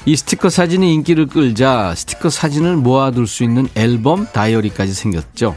이 0.06 0.16
스티커 0.16 0.50
사진이 0.50 0.92
인기를 0.92 1.28
끌자 1.28 1.94
스티커 1.94 2.30
사진을 2.30 2.76
모아둘 2.76 3.28
수 3.28 3.44
있는 3.44 3.68
앨범 3.76 4.26
다이어리까지 4.26 4.92
생겼죠. 4.92 5.56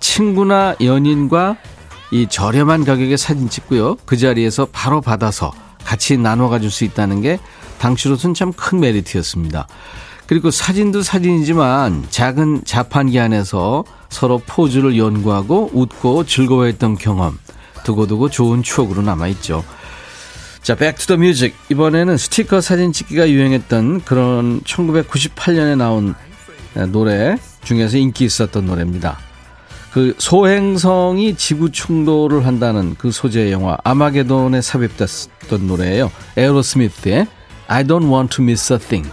친구나 0.00 0.74
연인과 0.80 1.56
이 2.10 2.26
저렴한 2.28 2.84
가격에 2.84 3.16
사진 3.16 3.48
찍고요. 3.48 3.98
그 4.04 4.16
자리에서 4.16 4.66
바로 4.72 5.00
받아서 5.00 5.52
같이 5.84 6.18
나눠 6.18 6.48
가질 6.48 6.70
수 6.72 6.82
있다는 6.84 7.22
게 7.22 7.38
당시로선 7.78 8.34
참 8.34 8.52
큰 8.52 8.80
메리트였습니다. 8.80 9.68
그리고 10.26 10.50
사진도 10.50 11.02
사진이지만 11.02 12.06
작은 12.10 12.62
자판기 12.64 13.20
안에서 13.20 13.84
서로 14.08 14.38
포즈를 14.38 14.96
연구하고 14.96 15.70
웃고 15.72 16.24
즐거워했던 16.24 16.96
경험 16.96 17.38
두고두고 17.84 18.30
좋은 18.30 18.62
추억으로 18.62 19.02
남아있죠. 19.02 19.64
자, 20.62 20.74
Back 20.74 20.93
to 20.93 21.02
the 21.02 21.16
music. 21.16 21.54
이번에는 21.70 22.16
스티커 22.16 22.60
사진 22.60 22.92
찍기가 22.92 23.30
유행했던 23.30 24.02
그런 24.02 24.60
1998년에 24.62 25.76
나온 25.76 26.14
노래 26.88 27.36
중에서 27.64 27.96
인기 27.96 28.24
있었던 28.24 28.66
노래입니다. 28.66 29.18
그 29.92 30.14
소행성이 30.18 31.34
지구 31.34 31.72
충돌을 31.72 32.44
한다는 32.44 32.94
그 32.98 33.10
소재의 33.10 33.52
영화 33.52 33.78
아마게돈에 33.84 34.60
삽입됐던 34.60 35.66
노래예요. 35.66 36.10
에어로스미스의 36.36 37.26
I 37.68 37.84
don't 37.84 38.12
want 38.12 38.36
to 38.36 38.42
miss 38.44 38.72
a 38.72 38.78
thing. 38.78 39.08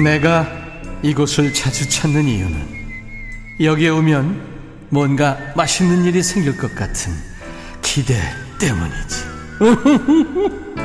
내가 0.00 0.46
이곳을 1.02 1.52
자주 1.52 1.88
찾는 1.88 2.24
이유는 2.24 2.82
여기에 3.60 3.90
오면 3.90 4.52
뭔가 4.88 5.36
맛있는 5.54 6.04
일이 6.04 6.22
생길 6.22 6.56
것 6.56 6.74
같은 6.74 7.12
기대 7.82 8.14
때문이지. 8.58 9.32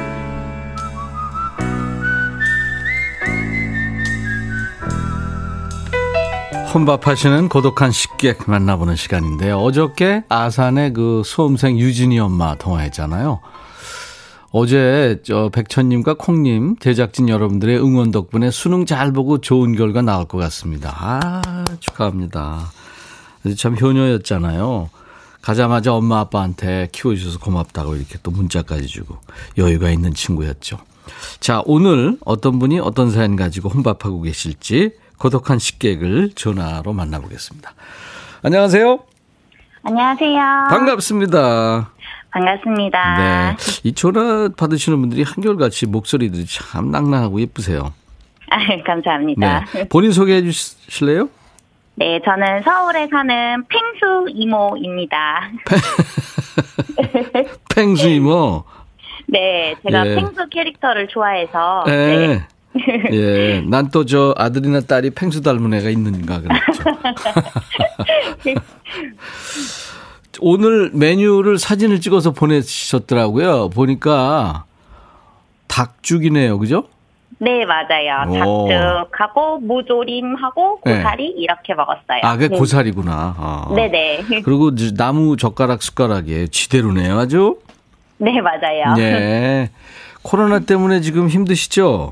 혼밥하시는 6.73 7.47
고독한 7.49 7.91
식객 7.91 8.49
만나보는 8.49 8.95
시간인데요. 8.97 9.57
어저께 9.57 10.25
아산의 10.29 10.93
그 10.93 11.21
수험생 11.25 11.79
유진이 11.79 12.19
엄마 12.19 12.55
통화했잖아요. 12.55 13.39
어제 14.51 15.21
저 15.23 15.49
백천님과 15.49 16.15
콩님 16.15 16.77
제작진 16.77 17.27
여러분들의 17.29 17.77
응원 17.79 18.11
덕분에 18.11 18.49
수능 18.51 18.85
잘 18.85 19.11
보고 19.11 19.39
좋은 19.39 19.75
결과 19.75 20.01
나올 20.01 20.25
것 20.25 20.37
같습니다. 20.37 20.95
아 20.97 21.65
축하합니다. 21.79 22.71
참 23.57 23.77
효녀였잖아요. 23.79 24.89
가자마자 25.41 25.93
엄마 25.93 26.19
아빠한테 26.19 26.89
키워주셔서 26.91 27.39
고맙다고 27.39 27.95
이렇게 27.95 28.17
또 28.23 28.31
문자까지 28.31 28.87
주고 28.87 29.17
여유가 29.57 29.89
있는 29.89 30.13
친구였죠. 30.13 30.77
자 31.39 31.61
오늘 31.65 32.17
어떤 32.25 32.59
분이 32.59 32.79
어떤 32.79 33.11
사연 33.11 33.35
가지고 33.35 33.69
혼밥하고 33.69 34.21
계실지 34.21 34.91
고독한 35.17 35.59
식객을 35.59 36.31
전화로 36.35 36.93
만나보겠습니다. 36.93 37.73
안녕하세요. 38.43 38.99
안녕하세요. 39.83 40.67
반갑습니다. 40.69 41.91
반갑습니다. 42.41 43.17
네. 43.17 43.55
이 43.83 43.93
전화 43.93 44.47
받으시는 44.55 44.99
분들이 44.99 45.23
한결같이 45.23 45.87
목소리들이 45.87 46.45
참 46.45 46.91
낭낭하고 46.91 47.41
예쁘세요. 47.41 47.93
아, 48.51 48.57
감사합니다. 48.85 49.65
네. 49.73 49.87
본인 49.89 50.11
소개해 50.11 50.43
주실래요? 50.43 51.29
네, 51.95 52.19
저는 52.23 52.61
서울에 52.63 53.07
사는 53.09 53.63
팽수 53.67 54.27
이모입니다. 54.29 55.49
팽수 57.75 58.07
이모. 58.07 58.63
네, 59.27 59.73
제가 59.83 60.07
예. 60.07 60.15
팽수 60.15 60.47
캐릭터를 60.49 61.07
좋아해서 61.07 61.83
네. 61.87 62.27
네. 62.73 62.83
예. 63.11 63.61
난 63.67 63.89
또 63.89 64.05
저 64.05 64.35
아들이나 64.37 64.81
딸이 64.81 65.09
팽수 65.09 65.41
닮은 65.41 65.73
애가 65.73 65.89
있는가 65.89 66.39
그랬죠. 66.41 66.83
오늘 70.39 70.91
메뉴를 70.93 71.57
사진을 71.57 72.01
찍어서 72.01 72.31
보내주셨더라고요. 72.31 73.69
보니까 73.69 74.65
닭죽이네요. 75.67 76.57
그죠? 76.59 76.85
네, 77.39 77.65
맞아요. 77.65 78.45
오. 78.45 78.67
닭죽하고 78.67 79.59
무조림하고 79.59 80.81
네. 80.85 80.97
고사리 80.97 81.25
이렇게 81.37 81.73
먹었어요. 81.75 82.21
아, 82.23 82.33
그게 82.33 82.47
네. 82.47 82.57
고사리구나. 82.57 83.35
아. 83.37 83.73
네네. 83.75 84.41
그리고 84.43 84.69
이제 84.69 84.93
나무 84.95 85.37
젓가락 85.37 85.83
숟가락에 85.83 86.47
지대로네요. 86.47 87.19
아주. 87.19 87.59
네, 88.17 88.41
맞아요. 88.41 88.95
네. 88.95 89.69
코로나 90.23 90.59
때문에 90.59 91.01
지금 91.01 91.29
힘드시죠? 91.29 92.11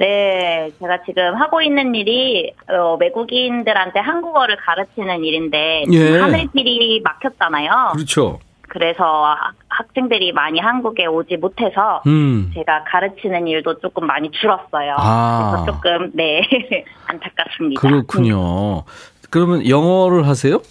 네, 0.00 0.70
제가 0.80 1.02
지금 1.04 1.34
하고 1.34 1.60
있는 1.60 1.94
일이 1.94 2.54
어, 2.70 2.96
외국인들한테 2.98 4.00
한국어를 4.00 4.56
가르치는 4.56 5.22
일인데 5.26 5.84
예. 5.92 6.18
하늘길이 6.18 7.02
막혔잖아요. 7.04 7.90
그렇죠. 7.92 8.38
그래서 8.62 9.04
학- 9.04 9.52
학생들이 9.68 10.32
많이 10.32 10.58
한국에 10.58 11.04
오지 11.04 11.36
못해서 11.36 12.00
음. 12.06 12.50
제가 12.54 12.84
가르치는 12.84 13.46
일도 13.46 13.80
조금 13.80 14.06
많이 14.06 14.30
줄었어요. 14.30 14.94
아. 14.96 15.50
그래서 15.66 15.66
조금 15.72 16.10
네 16.14 16.48
안타깝습니다. 17.06 17.78
그렇군요. 17.82 18.84
그러면 19.28 19.68
영어를 19.68 20.26
하세요? 20.26 20.62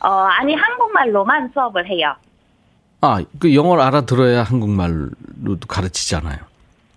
어 0.00 0.08
아니 0.08 0.54
한국말로만 0.56 1.50
수업을 1.54 1.86
해요. 1.88 2.14
아, 3.00 3.22
그 3.38 3.54
영어를 3.54 3.80
알아들어야 3.84 4.42
한국말로도 4.42 5.68
가르치잖아요. 5.68 6.38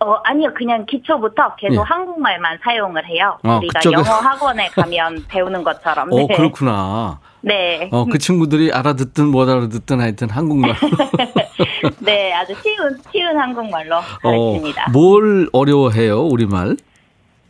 어 0.02 0.14
아니요 0.24 0.54
그냥 0.56 0.86
기초부터 0.86 1.56
계속 1.58 1.74
예. 1.82 1.84
한국말만 1.86 2.60
사용을 2.64 3.06
해요. 3.06 3.38
아, 3.44 3.58
우리가 3.58 3.80
그쪽에- 3.82 3.94
영어 3.94 4.04
학원에 4.20 4.68
가면 4.70 5.26
배우는 5.28 5.64
것처럼. 5.64 6.12
어, 6.12 6.16
네. 6.16 6.28
그렇구나. 6.36 7.20
네. 7.42 7.90
어, 7.92 8.06
그 8.06 8.18
친구들이 8.18 8.72
알아듣든 8.72 9.28
못 9.28 9.48
알아듣든 9.50 10.00
하여튼 10.00 10.30
한국말. 10.30 10.74
네, 12.00 12.34
아주 12.34 12.54
쉬운 12.62 12.98
쉬운 13.12 13.38
한국말로 13.38 13.98
가르칩니다. 14.22 14.86
어, 14.88 14.92
뭘 14.92 15.50
어려워해요, 15.54 16.22
우리말? 16.22 16.78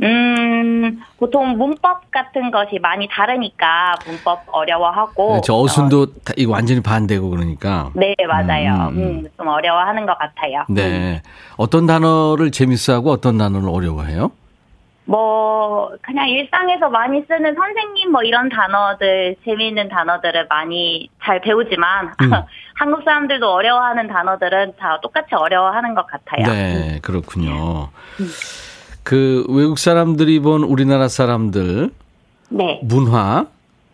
음, 0.02 1.02
보통 1.18 1.58
문법 1.58 2.10
같은 2.12 2.52
것이 2.52 2.80
많이 2.80 3.08
다르니까 3.10 3.96
문법 4.06 4.44
어려워하고. 4.52 5.36
네, 5.36 5.42
저 5.44 5.56
어순도 5.56 6.06
다 6.24 6.34
이거 6.38 6.54
완전히 6.54 6.82
반대고 6.82 7.30
그러니까. 7.30 7.92
네, 7.94 8.16
맞아요. 8.28 8.90
음, 8.90 8.98
음, 8.98 8.98
음. 8.98 9.04
음, 9.04 9.28
좀 9.38 9.48
어려워하는 9.48 10.06
것 10.06 10.18
같아요. 10.18 10.66
음. 10.70 10.76
네. 10.76 11.22
어떤 11.58 11.86
단어를 11.86 12.52
재밌어하고 12.52 13.12
어떤 13.12 13.38
단어를 13.38 13.68
어려워해요? 13.70 14.32
뭐, 15.04 15.90
그냥 16.04 16.30
일상에서 16.30 16.88
많이 16.90 17.24
쓰는 17.28 17.56
선생님 17.56 18.12
뭐 18.12 18.22
이런 18.22 18.48
단어들, 18.48 19.38
재미있는 19.44 19.90
단어들을 19.90 20.46
많이 20.50 21.10
잘 21.24 21.42
배우지만, 21.42 22.14
음. 22.22 22.30
한국 22.78 23.04
사람들도 23.04 23.52
어려워하는 23.52 24.08
단어들은 24.08 24.74
다 24.78 25.00
똑같이 25.02 25.34
어려워하는 25.34 25.96
것 25.96 26.06
같아요. 26.06 26.46
음. 26.46 26.54
네, 26.54 27.00
그렇군요. 27.02 27.90
그 29.10 29.44
외국 29.50 29.80
사람들이 29.80 30.40
본 30.40 30.62
우리나라 30.62 31.08
사람들 31.08 31.90
네, 32.50 32.80
문화, 32.84 33.48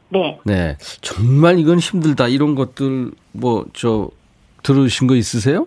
네. 0.09 0.37
네, 0.43 0.75
정말 0.99 1.57
이건 1.57 1.79
힘들다 1.79 2.27
이런 2.27 2.53
것들 2.53 3.11
뭐 3.31 3.63
저 3.73 4.09
들으신 4.61 5.07
거 5.07 5.15
있으세요? 5.15 5.65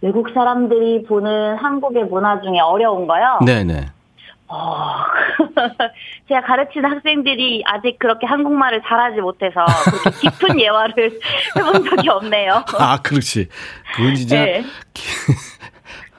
외국 0.00 0.30
사람들이 0.32 1.02
보는 1.02 1.56
한국의 1.56 2.04
문화 2.04 2.40
중에 2.40 2.58
어려운 2.60 3.06
거요? 3.06 3.38
네, 3.44 3.64
네. 3.64 3.86
어, 4.46 4.94
제가 6.28 6.40
가르치는 6.40 6.90
학생들이 6.90 7.64
아직 7.66 7.98
그렇게 7.98 8.26
한국말을 8.26 8.80
잘하지 8.88 9.20
못해서 9.20 9.66
그렇게 9.84 10.30
깊은 10.30 10.58
예화를 10.64 11.20
해본 11.54 11.84
적이 11.84 12.08
없네요. 12.08 12.64
아, 12.78 12.98
그렇지. 13.02 13.48
그건 13.94 14.14
진짜 14.14 14.42
네. 14.42 14.64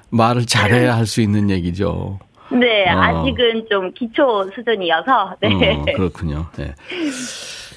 말을 0.09 0.45
잘해야 0.45 0.95
할 0.97 1.05
수 1.05 1.21
있는 1.21 1.49
얘기죠. 1.49 2.19
네, 2.51 2.89
어. 2.91 2.99
아직은 2.99 3.67
좀 3.69 3.91
기초 3.93 4.49
수준이어서, 4.55 5.35
네. 5.41 5.75
어, 5.75 5.85
그렇군요. 5.95 6.47
네. 6.57 6.73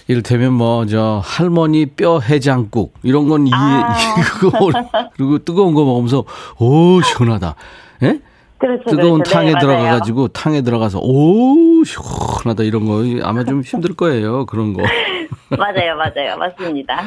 이를테면 0.08 0.52
뭐 0.54 0.84
저 0.86 1.20
할머니 1.24 1.86
뼈 1.86 2.18
해장국 2.20 2.94
이런 3.02 3.28
건 3.28 3.46
이해 3.46 3.54
아. 3.54 3.94
그거 4.38 4.70
그리고 5.16 5.38
뜨거운 5.38 5.74
거 5.74 5.84
먹으면서 5.84 6.24
오 6.58 7.00
시원하다. 7.02 7.54
예? 8.02 8.18
그렇죠. 8.58 8.84
뜨거운 8.90 9.20
그렇죠. 9.22 9.30
탕에 9.32 9.46
네, 9.46 9.52
맞아요. 9.52 9.60
들어가 9.66 9.82
가지고 9.98 10.28
탕에 10.28 10.62
들어가서 10.62 10.98
오 11.00 11.84
시원하다 11.84 12.64
이런 12.64 12.86
거 12.86 13.02
아마 13.26 13.44
좀 13.44 13.62
힘들 13.62 13.94
거예요 13.94 14.46
그런 14.46 14.72
거. 14.72 14.82
맞아요, 15.56 15.96
맞아요. 15.96 16.36
맞습니다. 16.38 17.02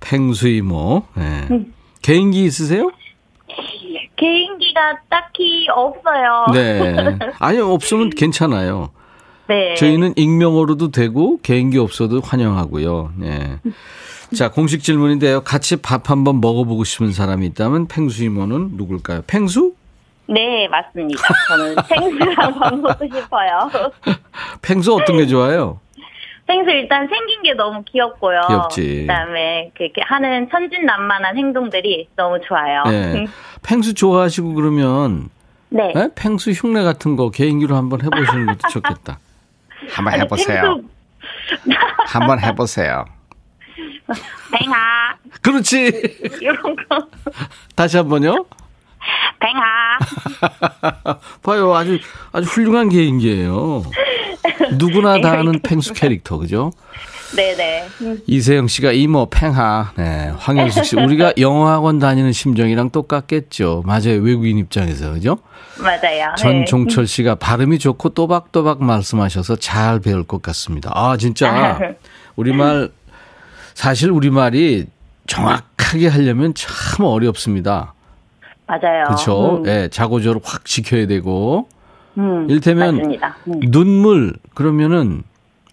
팽수이모. 0.00 1.04
네. 1.14 1.46
음. 1.50 1.72
개인기 2.02 2.44
있으세요? 2.44 2.90
개인기가 4.16 4.98
딱히 5.08 5.66
없어요. 5.74 6.46
네. 6.52 7.18
아니 7.38 7.58
없으면 7.58 8.10
괜찮아요. 8.10 8.90
네. 9.46 9.74
저희는 9.74 10.14
익명으로도 10.16 10.90
되고 10.90 11.38
개인기 11.42 11.78
없어도 11.78 12.20
환영하고요. 12.20 13.12
네. 13.16 13.58
자 14.36 14.50
공식 14.50 14.82
질문인데요. 14.82 15.42
같이 15.42 15.76
밥 15.76 16.10
한번 16.10 16.40
먹어보고 16.40 16.84
싶은 16.84 17.12
사람이 17.12 17.46
있다면 17.46 17.88
팽수이모는 17.88 18.70
누굴까요? 18.74 19.22
팽수? 19.26 19.74
네, 20.26 20.66
맞습니다. 20.68 21.22
저는 21.48 21.76
생수랑 21.86 22.58
밥 22.58 22.74
먹고 22.78 23.04
싶어요. 23.04 23.70
팽수 24.62 24.94
어떤 24.94 25.18
게 25.18 25.26
좋아요? 25.26 25.80
생수 26.46 26.70
일단 26.70 27.08
생긴 27.08 27.42
게 27.42 27.54
너무 27.54 27.82
귀엽고요. 27.84 28.40
귀엽지. 28.48 29.00
그다음에 29.02 29.70
그렇게 29.74 30.02
하는 30.02 30.48
천진난만한 30.50 31.36
행동들이 31.36 32.08
너무 32.16 32.38
좋아요. 32.46 32.82
네. 32.84 33.26
팽수 33.62 33.94
좋아하시고 33.94 34.54
그러면 34.54 35.30
네. 35.70 35.92
네? 35.94 36.08
팽수 36.14 36.50
흉내 36.50 36.82
같은 36.82 37.16
거 37.16 37.30
개인기로 37.30 37.74
한번 37.74 38.02
해보시는 38.02 38.46
것도 38.46 38.68
좋겠다. 38.68 39.18
한번 39.90 40.20
해보세요. 40.20 40.80
한번 42.06 42.40
해보세요. 42.40 43.04
뱅아 44.52 45.16
그렇지. 45.40 45.90
이런 46.40 46.76
거 46.76 47.08
다시 47.74 47.96
한 47.96 48.08
번요. 48.08 48.46
뱅아 49.40 51.18
봐요, 51.42 51.74
아주 51.74 51.98
아주 52.32 52.48
훌륭한 52.48 52.88
개인기예요. 52.88 53.84
누구나 54.74 55.20
다 55.20 55.32
아는 55.32 55.60
팽수 55.62 55.92
캐릭터, 55.92 56.38
그죠? 56.38 56.72
네네. 57.36 57.88
이세영 58.26 58.68
씨가 58.68 58.92
이모 58.92 59.28
팽하. 59.28 59.92
네. 59.96 60.32
황영숙 60.38 60.84
씨 60.84 60.96
우리가 60.96 61.32
영어학원 61.38 61.98
다니는 61.98 62.32
심정이랑 62.32 62.90
똑같겠죠. 62.90 63.82
맞아요. 63.86 64.20
외국인 64.22 64.56
입장에서 64.58 65.12
그죠? 65.12 65.38
맞아요. 65.78 66.00
네. 66.28 66.34
전종철 66.38 67.08
씨가 67.08 67.34
발음이 67.34 67.80
좋고 67.80 68.10
또박또박 68.10 68.84
말씀하셔서 68.84 69.56
잘 69.56 69.98
배울 69.98 70.22
것 70.22 70.42
같습니다. 70.42 70.92
아 70.94 71.16
진짜 71.16 71.96
우리말 72.36 72.90
사실 73.74 74.10
우리말이 74.12 74.86
정확하게 75.26 76.06
하려면 76.08 76.54
참 76.54 77.04
어렵습니다. 77.04 77.94
맞아요. 78.66 79.04
그렇죠? 79.06 79.56
음, 79.56 79.66
예, 79.66 79.88
자고조를 79.90 80.40
확 80.44 80.64
지켜야 80.64 81.06
되고 81.06 81.68
음, 82.16 82.46
일테면. 82.48 83.00
음, 83.46 83.60
눈물 83.70 84.34
그러면은 84.54 85.22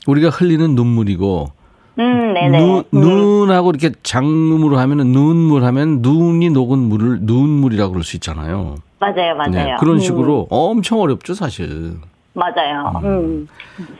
우리가 0.07 0.29
흘리는 0.29 0.75
눈물이고 0.75 1.51
음, 1.99 2.33
네네. 2.33 2.57
눈, 2.57 2.77
음, 2.79 2.85
눈하고 2.99 3.69
이렇게 3.71 3.91
장음으로 4.03 4.77
하면은 4.77 5.11
눈물 5.11 5.63
하면 5.65 5.99
눈이 6.01 6.49
녹은 6.49 6.79
물을 6.79 7.19
눈물이라고 7.21 7.91
그럴 7.93 8.03
수 8.03 8.15
있잖아요. 8.17 8.75
맞아요, 8.99 9.35
맞아요. 9.35 9.51
네, 9.51 9.75
그런 9.79 9.95
음, 9.95 9.99
식으로 9.99 10.47
엄청 10.49 10.99
어렵죠, 10.99 11.33
사실. 11.33 11.97
맞아요. 12.33 12.93
음. 13.03 13.47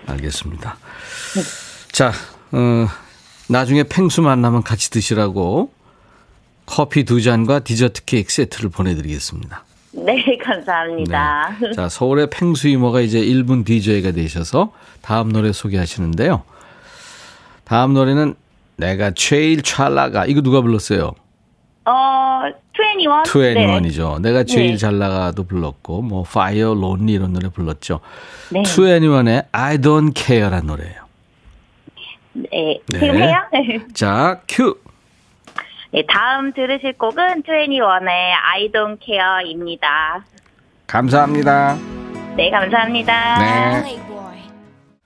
알겠습니다. 0.08 0.78
자, 1.92 2.12
어, 2.52 2.88
나중에 3.50 3.84
팽수 3.84 4.22
만나면 4.22 4.64
같이 4.64 4.90
드시라고 4.90 5.72
커피 6.72 7.04
두 7.04 7.22
잔과 7.22 7.60
디저트 7.60 8.06
케이크 8.06 8.32
세트를 8.32 8.70
보내드리겠습니다. 8.70 9.66
네, 9.92 10.38
감사합니다. 10.42 11.58
자, 11.76 11.90
서울의 11.90 12.30
팽수 12.30 12.70
이모가 12.70 13.02
이제 13.02 13.20
1분 13.20 13.66
DJ가 13.66 14.12
되셔서 14.12 14.72
다음 15.02 15.34
노래 15.34 15.52
소개하시는데요. 15.52 16.44
다음 17.66 17.94
노래는 17.94 18.36
내가 18.78 19.12
제일 19.12 19.64
찰나가 19.64 20.26
이거 20.26 20.40
누가 20.40 20.62
불렀어요? 20.62 21.12
어, 21.84 22.40
21? 22.74 23.24
투애니원이죠. 23.26 24.20
내가 24.22 24.46
제일 24.46 24.72
네. 24.72 24.78
잘 24.78 24.98
나가도 24.98 25.44
불렀고 25.44 26.02
뭐 26.02 26.24
Fire, 26.26 26.72
Lonely 26.72 27.14
이런 27.16 27.34
노래 27.34 27.50
불렀죠. 27.50 28.00
네. 28.50 28.64
투애니원의 28.64 29.44
I 29.52 29.78
Don't 29.80 30.18
Care라는 30.18 30.68
노래예요. 30.68 31.02
네. 32.34 32.80
네. 32.88 33.00
지금 33.00 33.18
해요? 33.18 33.36
자, 33.94 34.40
큐. 34.48 34.78
네, 35.94 36.04
다음 36.08 36.54
들으실 36.54 36.94
곡은 36.94 37.44
21의 37.44 38.08
I 38.08 38.72
Don't 38.72 38.98
Care입니다. 39.04 40.24
감사합니다. 40.88 41.78
네, 42.38 42.50
감사합니다. 42.50 43.40
네. 43.40 44.02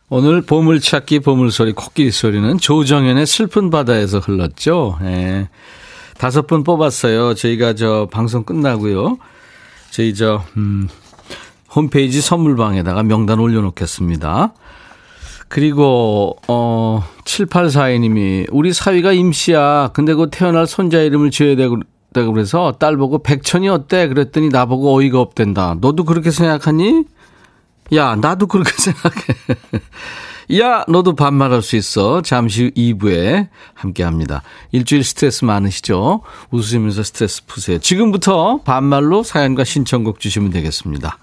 오늘 0.09 0.41
보물찾기 0.41 1.21
보물소리 1.21 1.73
코끼리 1.73 2.11
소리는 2.11 2.59
조정현의 2.59 3.25
슬픈 3.25 3.71
바다에서 3.71 4.19
흘렀죠. 4.19 4.99
예. 5.01 5.49
다섯 6.19 6.45
분 6.45 6.63
뽑았어요. 6.63 7.33
저희가 7.33 7.73
저 7.73 8.07
방송 8.11 8.43
끝나고요. 8.43 9.17
저희 9.89 10.13
저 10.13 10.43
음, 10.55 10.87
홈페이지 11.73 12.21
선물방에다가 12.21 13.01
명단 13.01 13.39
올려놓겠습니다. 13.39 14.53
그리고 15.47 16.37
어 16.47 17.03
7842님이 17.25 18.47
우리 18.51 18.73
사위가 18.73 19.13
임시야. 19.13 19.91
근데 19.93 20.13
그 20.13 20.29
태어날 20.31 20.67
손자 20.67 20.99
이름을 21.01 21.31
지어야 21.31 21.55
되고 21.55 21.77
되고 22.13 22.31
그래서 22.31 22.73
딸 22.79 22.97
보고 22.97 23.19
백천이 23.19 23.67
어때? 23.69 24.07
그랬더니 24.07 24.49
나보고 24.49 24.95
어이가 24.95 25.19
없댄다. 25.19 25.77
너도 25.81 26.05
그렇게 26.05 26.31
생각하니? 26.31 27.03
야, 27.93 28.15
나도 28.15 28.47
그렇게 28.47 28.71
생각해. 28.81 29.25
야, 30.59 30.85
너도 30.87 31.15
반말할 31.15 31.61
수 31.61 31.75
있어. 31.75 32.21
잠시 32.21 32.65
후 32.65 32.69
2부에 32.71 33.49
함께 33.73 34.03
합니다. 34.03 34.43
일주일 34.71 35.03
스트레스 35.03 35.43
많으시죠? 35.43 36.21
웃으면서 36.51 37.03
스트레스 37.03 37.45
푸세요. 37.45 37.79
지금부터 37.79 38.61
반말로 38.63 39.23
사연과 39.23 39.63
신청곡 39.63 40.19
주시면 40.19 40.51
되겠습니다. 40.51 41.17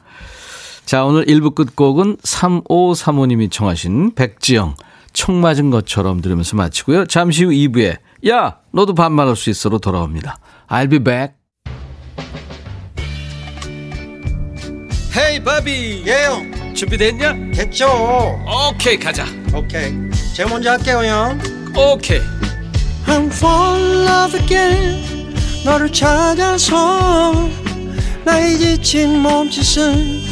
자, 0.85 1.05
오늘 1.05 1.25
1부 1.25 1.55
끝곡은 1.55 2.17
3535님이 2.19 3.51
청하신 3.51 4.15
백지영, 4.15 4.75
총 5.13 5.41
맞은 5.41 5.71
것처럼 5.71 6.21
들으면서 6.21 6.57
마치고요. 6.57 7.07
잠시 7.07 7.45
후 7.45 7.51
2부에, 7.51 7.99
야, 8.29 8.59
너도 8.73 8.95
반말할 8.95 9.37
수 9.37 9.51
있어로 9.51 9.79
돌아옵니다. 9.79 10.39
I'll 10.69 10.91
be 10.91 10.99
back. 10.99 11.35
헤이, 15.15 15.43
바비. 15.45 16.05
예영 16.07 16.75
준비됐냐? 16.75 17.53
됐죠 17.55 17.87
오케이, 18.71 18.99
가자. 18.99 19.27
오케이 19.55 19.93
제가 20.35 20.49
먼저 20.49 20.71
할게요 20.71 21.03
형 21.05 21.39
오케이. 21.77 22.21
I'm 23.07 23.27
fall 23.27 23.79
in 23.79 24.07
love 24.07 24.41
again 24.41 25.35
너를 25.67 25.93
찾아서 25.93 27.35
나의 28.25 28.57
지친 28.59 29.19
몸짓은 29.21 30.32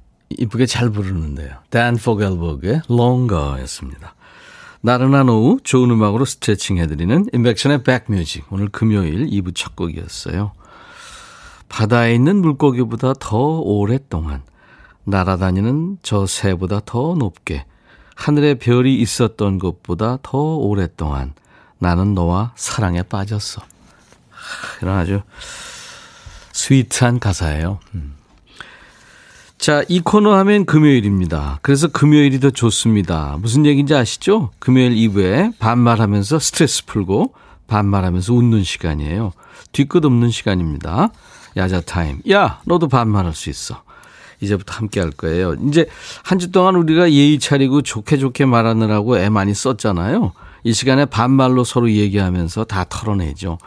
이쁘게 0.37 0.65
잘 0.65 0.89
부르는데요. 0.89 1.55
단 1.69 1.95
포겔버그의 1.97 2.81
Longer였습니다. 2.89 4.15
나른한 4.81 5.29
오후 5.29 5.59
좋은 5.63 5.91
음악으로 5.91 6.25
스트레칭 6.25 6.77
해드리는 6.77 7.27
인백션의 7.33 7.83
백뮤직. 7.83 8.45
오늘 8.51 8.69
금요일 8.69 9.27
2부 9.27 9.53
첫 9.53 9.75
곡이었어요. 9.75 10.53
바다에 11.69 12.15
있는 12.15 12.41
물고기보다 12.41 13.13
더 13.19 13.37
오랫동안 13.37 14.41
날아다니는 15.03 15.99
저 16.01 16.25
새보다 16.25 16.81
더 16.85 17.15
높게 17.15 17.65
하늘에 18.15 18.55
별이 18.55 18.99
있었던 18.99 19.57
것보다 19.57 20.17
더 20.21 20.37
오랫동안 20.37 21.33
나는 21.79 22.13
너와 22.13 22.53
사랑에 22.55 23.03
빠졌어. 23.03 23.61
하, 23.61 24.81
이런 24.81 24.97
아주 24.97 25.21
스위트한 26.51 27.19
가사예요. 27.19 27.79
음. 27.95 28.20
자, 29.61 29.83
이 29.87 29.99
코너 29.99 30.33
하면 30.37 30.65
금요일입니다. 30.65 31.59
그래서 31.61 31.87
금요일이 31.87 32.39
더 32.39 32.49
좋습니다. 32.49 33.37
무슨 33.39 33.63
얘기인지 33.67 33.93
아시죠? 33.93 34.49
금요일 34.57 34.93
이후에 34.93 35.51
반말하면서 35.59 36.39
스트레스 36.39 36.83
풀고 36.87 37.33
반말하면서 37.67 38.33
웃는 38.33 38.63
시간이에요. 38.63 39.33
뒤끝 39.71 40.03
없는 40.03 40.31
시간입니다. 40.31 41.11
야자 41.57 41.81
타임. 41.81 42.21
야, 42.31 42.59
너도 42.65 42.87
반말할 42.87 43.35
수 43.35 43.51
있어. 43.51 43.83
이제부터 44.41 44.73
함께 44.73 44.99
할 44.99 45.11
거예요. 45.11 45.53
이제 45.67 45.85
한 46.23 46.39
주 46.39 46.51
동안 46.51 46.75
우리가 46.75 47.11
예의 47.11 47.37
차리고 47.37 47.83
좋게 47.83 48.17
좋게 48.17 48.45
말하느라고 48.47 49.19
애 49.19 49.29
많이 49.29 49.53
썼잖아요. 49.53 50.31
이 50.63 50.73
시간에 50.73 51.05
반말로 51.05 51.63
서로 51.63 51.91
얘기하면서 51.91 52.63
다 52.63 52.83
털어내죠. 52.89 53.59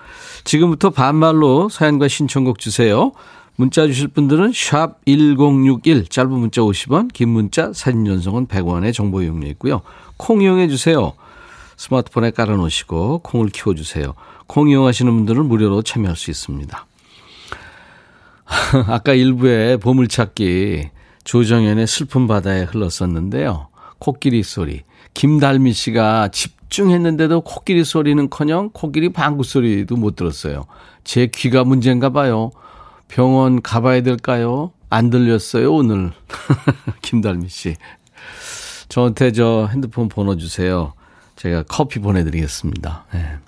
지금부터 0.42 0.90
반말로 0.90 1.68
사연과 1.68 2.09
신청곡 2.09 2.59
주세요. 2.59 3.12
문자 3.56 3.86
주실 3.86 4.08
분들은 4.08 4.52
샵 4.52 5.04
1061, 5.06 6.08
짧은 6.08 6.30
문자 6.30 6.60
50원, 6.60 7.12
긴 7.12 7.28
문자 7.28 7.72
사진 7.72 8.04
전송은 8.04 8.48
100원의 8.48 8.92
정보 8.92 9.22
이용료 9.22 9.46
있고요. 9.48 9.82
콩 10.16 10.42
이용해 10.42 10.68
주세요. 10.68 11.12
스마트폰에 11.76 12.32
깔아놓으시고 12.32 13.20
콩을 13.20 13.50
키워주세요. 13.50 14.14
콩 14.46 14.68
이용하시는 14.68 15.12
분들은 15.12 15.46
무료로 15.46 15.82
참여할 15.82 16.16
수 16.16 16.30
있습니다. 16.30 16.86
아까 18.88 19.14
일부에 19.14 19.76
보물찾기 19.76 20.90
조정현의 21.22 21.86
슬픈 21.86 22.26
바다에 22.26 22.64
흘렀었는데요. 22.64 23.68
코끼리 23.98 24.42
소리. 24.42 24.82
김달미 25.14 25.72
씨가 25.72 26.28
집중했는데도 26.28 27.42
코끼리 27.42 27.84
소리는커녕 27.84 28.70
코끼리 28.72 29.10
방구 29.10 29.44
소리도 29.44 29.96
못 29.96 30.16
들었어요. 30.16 30.66
제 31.04 31.28
귀가 31.28 31.64
문제인가 31.64 32.10
봐요. 32.10 32.50
병원 33.08 33.62
가봐야 33.62 34.02
될까요? 34.02 34.72
안 34.90 35.10
들렸어요, 35.10 35.72
오늘. 35.72 36.12
김달미 37.02 37.48
씨. 37.48 37.76
저한테 38.88 39.32
저 39.32 39.68
핸드폰 39.70 40.08
번호 40.08 40.36
주세요. 40.36 40.92
제가 41.36 41.64
커피 41.68 41.98
보내드리겠습니다. 41.98 43.06
네. 43.12 43.38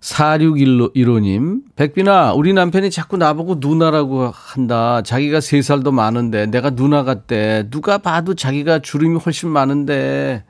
4615님, 0.00 1.62
백빈아, 1.76 2.32
우리 2.32 2.54
남편이 2.54 2.90
자꾸 2.90 3.16
나보고 3.16 3.56
누나라고 3.58 4.32
한다. 4.32 5.02
자기가 5.02 5.40
3살 5.40 5.84
더 5.84 5.90
많은데, 5.90 6.46
내가 6.46 6.70
누나 6.70 7.02
같대. 7.02 7.68
누가 7.70 7.98
봐도 7.98 8.34
자기가 8.34 8.78
주름이 8.78 9.18
훨씬 9.18 9.50
많은데. 9.50 10.44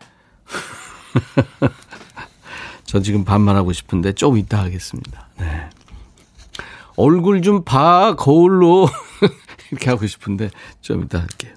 저 2.84 3.00
지금 3.00 3.24
반말하고 3.24 3.72
싶은데 3.72 4.12
좀 4.12 4.38
이따 4.38 4.62
하겠습니다. 4.62 5.27
네. 6.98 7.04
얼굴 7.04 7.42
좀 7.42 7.64
봐, 7.64 8.14
거울로. 8.16 8.88
이렇게 9.70 9.90
하고 9.90 10.06
싶은데 10.06 10.50
좀 10.80 11.04
이따 11.04 11.20
할게요. 11.20 11.52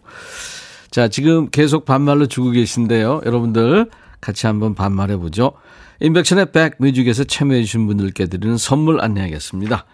자, 0.92 1.08
지금 1.08 1.50
계속 1.50 1.86
반말로 1.86 2.28
주고 2.28 2.52
계신데요. 2.52 3.22
여러분들 3.26 3.90
같이 4.20 4.46
한번 4.46 4.76
반말해 4.76 5.18
보죠. 5.18 5.54
인백션의 6.00 6.52
백뮤직에서 6.52 7.24
참여해 7.24 7.64
주신 7.64 7.88
분들께 7.88 8.28
드리는 8.28 8.58
선물 8.58 9.02
안내하겠습니다. 9.02 9.86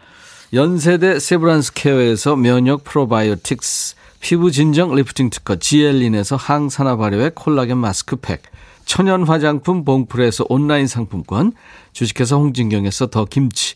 연세대 0.53 1.19
세브란스 1.19 1.73
케어에서 1.73 2.35
면역 2.35 2.83
프로바이오틱스, 2.85 3.95
피부 4.21 4.51
진정 4.51 4.95
리프팅 4.95 5.29
특허 5.29 5.57
지엘린에서 5.57 6.37
항산화 6.37 6.95
발효의 6.95 7.31
콜라겐 7.35 7.77
마스크팩, 7.77 8.41
천연 8.85 9.23
화장품 9.23 9.83
봉프에서 9.83 10.45
온라인 10.47 10.87
상품권, 10.87 11.51
주식회사 11.91 12.37
홍진경에서 12.37 13.07
더 13.07 13.25
김치, 13.25 13.75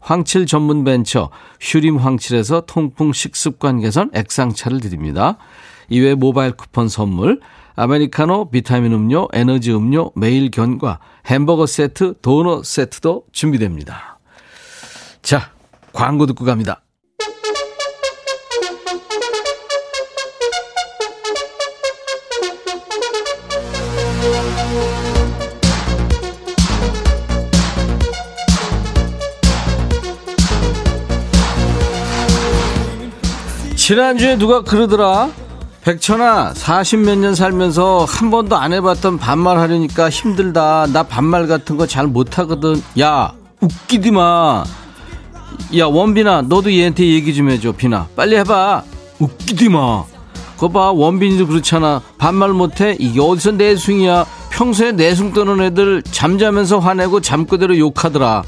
황칠 0.00 0.46
전문 0.46 0.82
벤처 0.82 1.30
휴림 1.60 1.98
황칠에서 1.98 2.62
통풍 2.66 3.12
식습관 3.12 3.80
개선 3.80 4.10
액상차를 4.14 4.80
드립니다. 4.80 5.36
이외 5.88 6.14
모바일 6.14 6.52
쿠폰 6.52 6.88
선물, 6.88 7.40
아메리카노, 7.76 8.50
비타민 8.50 8.92
음료, 8.92 9.28
에너지 9.32 9.72
음료, 9.72 10.10
매일 10.14 10.50
견과, 10.50 10.98
햄버거 11.26 11.66
세트, 11.66 12.14
도넛 12.22 12.64
세트도 12.64 13.24
준비됩니다. 13.32 14.18
자, 15.22 15.52
광고 15.92 16.26
듣고 16.26 16.44
갑니다. 16.44 16.82
지난주에 33.90 34.36
누가 34.38 34.62
그러더라? 34.62 35.30
백천아, 35.82 36.52
40몇 36.54 37.18
년 37.18 37.34
살면서 37.34 38.04
한 38.08 38.30
번도 38.30 38.56
안 38.56 38.72
해봤던 38.72 39.18
반말 39.18 39.58
하려니까 39.58 40.08
힘들다. 40.08 40.86
나 40.92 41.02
반말 41.02 41.48
같은 41.48 41.76
거 41.76 41.88
잘 41.88 42.06
못하거든. 42.06 42.80
야, 43.00 43.32
웃기디 43.60 44.12
마. 44.12 44.62
야, 45.76 45.86
원빈아, 45.86 46.42
너도 46.42 46.72
얘한테 46.72 47.04
얘기 47.04 47.34
좀 47.34 47.50
해줘. 47.50 47.72
비나, 47.72 48.06
빨리 48.14 48.36
해봐. 48.36 48.84
웃기디 49.18 49.68
마. 49.70 50.04
거 50.56 50.68
봐, 50.68 50.92
원빈이도 50.92 51.48
그렇잖아. 51.48 52.00
반말 52.16 52.50
못해? 52.50 52.94
이게 53.00 53.20
어디서 53.20 53.50
내숭이야? 53.50 54.24
평소에 54.50 54.92
내숭 54.92 55.32
떠는 55.32 55.60
애들 55.62 56.04
잠자면서 56.04 56.78
화내고 56.78 57.22
잠 57.22 57.44
그대로 57.44 57.76
욕하더라. 57.76 58.44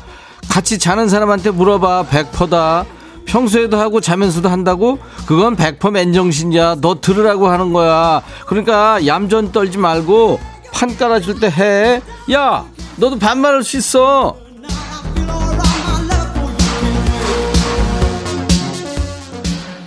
같이 0.49 0.79
자는 0.79 1.09
사람한테 1.09 1.51
물어봐. 1.51 2.05
백퍼다. 2.11 2.85
평소에도 3.33 3.79
하고 3.79 4.03
자면서도 4.03 4.51
한다고? 4.51 4.99
그건 5.25 5.57
백퍼 5.57 5.91
맨정신이야. 5.91 6.77
너 6.83 7.01
들으라고 7.01 7.49
하는 7.49 7.73
거야. 7.73 8.21
그러니까 8.47 9.05
얌전 9.07 9.53
떨지 9.53 9.79
말고 9.79 10.39
판 10.71 10.95
깔아줄 10.95 11.41
때 11.41 11.47
해. 11.49 12.03
야, 12.31 12.67
너도 12.97 13.19
반말할 13.19 13.65
수 13.65 13.79
있어. 13.79 14.37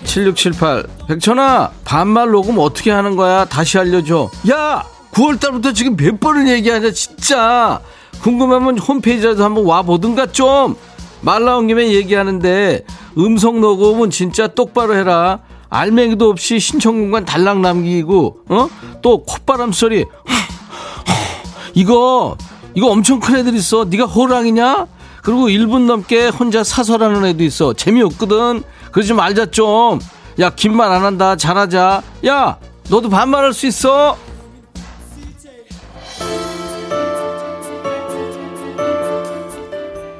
칠육칠팔 0.05 0.85
백천아 1.07 1.71
반말 1.83 2.31
녹음 2.31 2.57
어떻게 2.57 2.89
하는 2.89 3.17
거야 3.17 3.43
다시 3.43 3.77
알려줘 3.77 4.31
야 4.49 4.81
9월달부터 5.11 5.75
지금 5.75 5.97
몇 5.97 6.21
번을 6.21 6.47
얘기하냐 6.47 6.91
진짜 6.91 7.81
궁금하면 8.21 8.77
홈페이지라도 8.79 9.43
한번 9.43 9.65
와보든가 9.65 10.27
좀 10.27 10.77
말 11.25 11.43
나온 11.43 11.65
김에 11.65 11.91
얘기하는데 11.91 12.85
음성 13.17 13.59
녹음은 13.59 14.11
진짜 14.11 14.45
똑바로 14.45 14.93
해라. 14.95 15.39
알맹이도 15.71 16.29
없이 16.29 16.59
신청공간 16.59 17.25
달랑 17.25 17.63
남기고, 17.63 18.41
어? 18.47 18.69
또 19.01 19.23
콧바람 19.23 19.71
소리. 19.71 20.05
이거, 21.73 22.37
이거 22.75 22.91
엄청 22.91 23.19
큰 23.19 23.37
애들 23.37 23.55
있어. 23.55 23.85
네가 23.85 24.05
호랑이냐? 24.05 24.85
그리고 25.23 25.47
1분 25.47 25.87
넘게 25.87 26.27
혼자 26.27 26.63
사설하는 26.63 27.25
애도 27.25 27.43
있어. 27.43 27.73
재미없거든. 27.73 28.61
그러지 28.91 29.13
말자 29.13 29.47
좀. 29.47 29.99
야, 30.39 30.51
긴말 30.51 30.91
안 30.91 31.03
한다. 31.03 31.35
잘하자. 31.35 32.03
야, 32.27 32.57
너도 32.91 33.09
반말할 33.09 33.51
수 33.51 33.65
있어. 33.65 34.15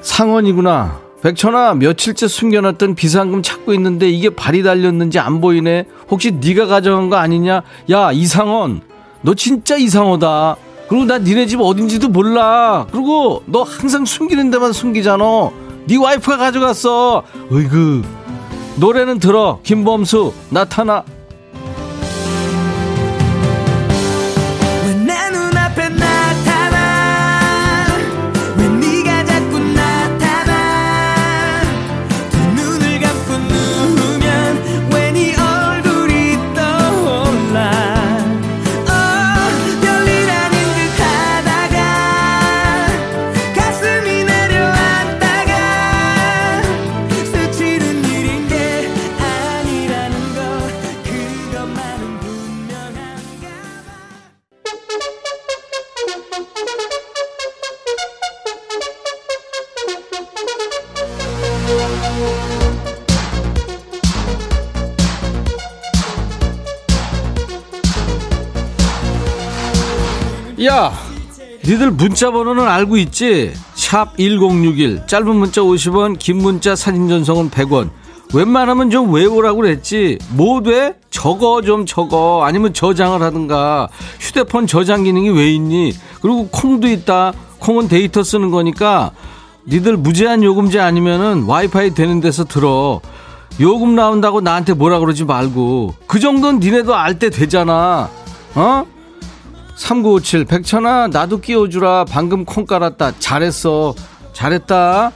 상원이구나. 0.06 1.00
백천아 1.24 1.74
며칠째 1.74 2.28
숨겨놨던 2.28 2.94
비상금 2.94 3.42
찾고 3.42 3.74
있는데 3.74 4.08
이게 4.08 4.30
발이 4.30 4.62
달렸는지 4.62 5.18
안 5.18 5.42
보이네. 5.42 5.88
혹시 6.10 6.32
네가 6.32 6.68
가져간 6.68 7.10
거 7.10 7.16
아니냐? 7.16 7.64
야 7.90 8.12
이상원. 8.12 8.82
너 9.22 9.34
진짜 9.34 9.76
이상하다. 9.76 10.58
그리고 10.88 11.06
나 11.06 11.18
니네 11.18 11.48
집 11.48 11.60
어딘지도 11.60 12.10
몰라. 12.10 12.86
그리고 12.92 13.42
너 13.48 13.64
항상 13.64 14.06
숨기는 14.06 14.52
데만 14.52 14.72
숨기잖아. 14.72 15.50
네 15.88 15.98
와이프가 15.98 16.38
가져갔어. 16.38 17.24
어이구. 17.52 18.04
노래는 18.78 19.18
들어. 19.18 19.60
김범수 19.64 20.34
나타나 20.50 21.04
니들 71.68 71.92
문자 71.92 72.30
번호는 72.32 72.68
알고 72.68 72.98
있지? 72.98 73.54
샵 73.74 74.18
1061 74.18 75.08
짧은 75.08 75.36
문자 75.36 75.62
50원 75.62 76.20
긴 76.20 76.38
문자 76.38 76.76
사진 76.76 77.08
전송은 77.10 77.50
100원. 77.50 77.90
웬만하면 78.34 78.90
좀 78.92 79.12
외우라고 79.14 79.62
그랬지? 79.62 80.20
뭐 80.32 80.62
돼? 80.62 80.96
적어 81.10 81.62
좀 81.62 81.86
적어. 81.86 82.44
아니면 82.44 82.74
저장을 82.74 83.22
하든가. 83.22 83.88
휴대폰 84.20 84.68
저장 84.68 85.04
기능이 85.04 85.30
왜 85.30 85.52
있니? 85.54 85.94
그리고 86.22 86.48
콩도 86.50 86.88
있다. 86.88 87.34
콩은 87.60 87.88
데이터 87.88 88.22
쓰는 88.24 88.52
거니까 88.52 89.12
니들 89.68 89.98
무제한 89.98 90.44
요금제 90.44 90.80
아니면은 90.80 91.44
와이파이 91.44 91.96
되는 91.96 92.20
데서 92.20 92.44
들어. 92.46 93.02
요금 93.60 93.96
나온다고 93.96 94.42
나한테 94.42 94.74
뭐라 94.74 95.00
그러지 95.00 95.24
말고. 95.26 95.96
그 96.06 96.20
정도는 96.20 96.60
니네도 96.60 96.94
알 96.96 97.18
때 97.18 97.30
되잖아. 97.32 98.10
어? 98.54 98.86
3957 99.76 100.46
백천아 100.46 101.08
나도 101.08 101.42
끼워주라. 101.42 102.06
방금 102.06 102.46
콩 102.46 102.66
깔았다. 102.66 103.14
잘했어. 103.20 103.94
잘했다. 104.34 105.12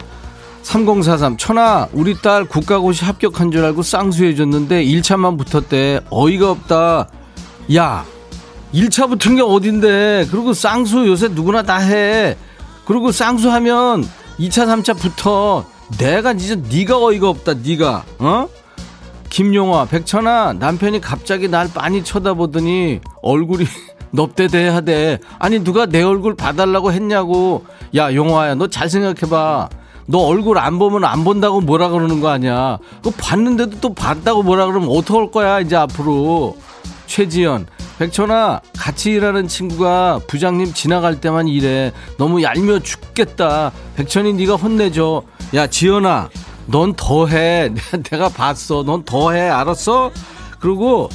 3043 0.63 1.38
천아 1.38 1.88
우리 1.93 2.15
딸 2.22 2.45
국가고시 2.45 3.06
합격한 3.06 3.52
줄 3.52 3.63
알고 3.65 3.82
쌍수해줬는데 3.82 4.84
1차만 4.84 5.38
붙었대. 5.38 6.02
어이가 6.10 6.52
없다. 6.52 7.10
야 7.76 8.06
1차 8.74 9.10
붙은 9.10 9.36
게 9.36 9.41
어딘데? 9.41 10.28
그리고 10.30 10.54
쌍수 10.54 11.08
요새 11.08 11.30
누구나 11.30 11.63
다해. 11.63 12.38
그리고 12.86 13.12
쌍수하면 13.12 14.04
2차 14.39 14.65
3차 14.67 14.98
붙어. 14.98 15.65
내가 15.98 16.34
진짜 16.36 16.56
네가 16.69 16.98
어이가 17.04 17.30
없다 17.30 17.54
네가. 17.56 18.04
어? 18.19 18.48
김용화 19.30 19.86
백천아 19.86 20.54
남편이 20.54 21.02
갑자기 21.02 21.48
날 21.48 21.69
많이 21.74 22.04
쳐다보더니 22.04 23.00
얼굴이 23.22 23.65
넙대대하대. 24.12 25.19
아니 25.39 25.63
누가 25.63 25.86
내 25.86 26.02
얼굴 26.02 26.36
봐달라고 26.36 26.91
했냐고. 26.91 27.65
야 27.95 28.13
용화야 28.13 28.56
너 28.56 28.67
잘 28.67 28.89
생각해봐. 28.89 29.69
너 30.08 30.17
얼굴 30.19 30.58
안 30.58 30.80
보면 30.80 31.04
안 31.06 31.24
본다고 31.24 31.62
뭐라 31.62 31.89
그러는 31.89 32.19
거 32.19 32.30
아니야? 32.30 32.80
그 33.04 33.12
봤는데도 33.12 33.80
또 33.80 33.93
봤다고 33.93 34.41
뭐라 34.41 34.65
그러면 34.65 34.89
어떡할 34.89 35.32
거야 35.32 35.60
이제 35.60 35.76
앞으로. 35.76 36.58
최지연 37.06 37.65
백천아 37.98 38.62
같이 38.78 39.12
일하는 39.12 39.48
친구가 39.48 40.22
부장님 40.28 40.74
지나갈 40.74 41.19
때만 41.19 41.48
이래 41.48 41.91
너무 42.17 42.41
얄미워 42.43 42.80
죽겠다. 42.80 43.72
백천이 43.95 44.34
네가 44.34 44.56
혼내줘. 44.56 45.24
야 45.56 45.67
지연아 45.67 46.30
넌 46.67 46.93
더해. 46.95 47.72
내가 48.10 48.30
봤어. 48.30 48.84
넌 48.84 49.04
더해. 49.04 49.50
알았어? 49.50 50.12
그리고 50.60 51.10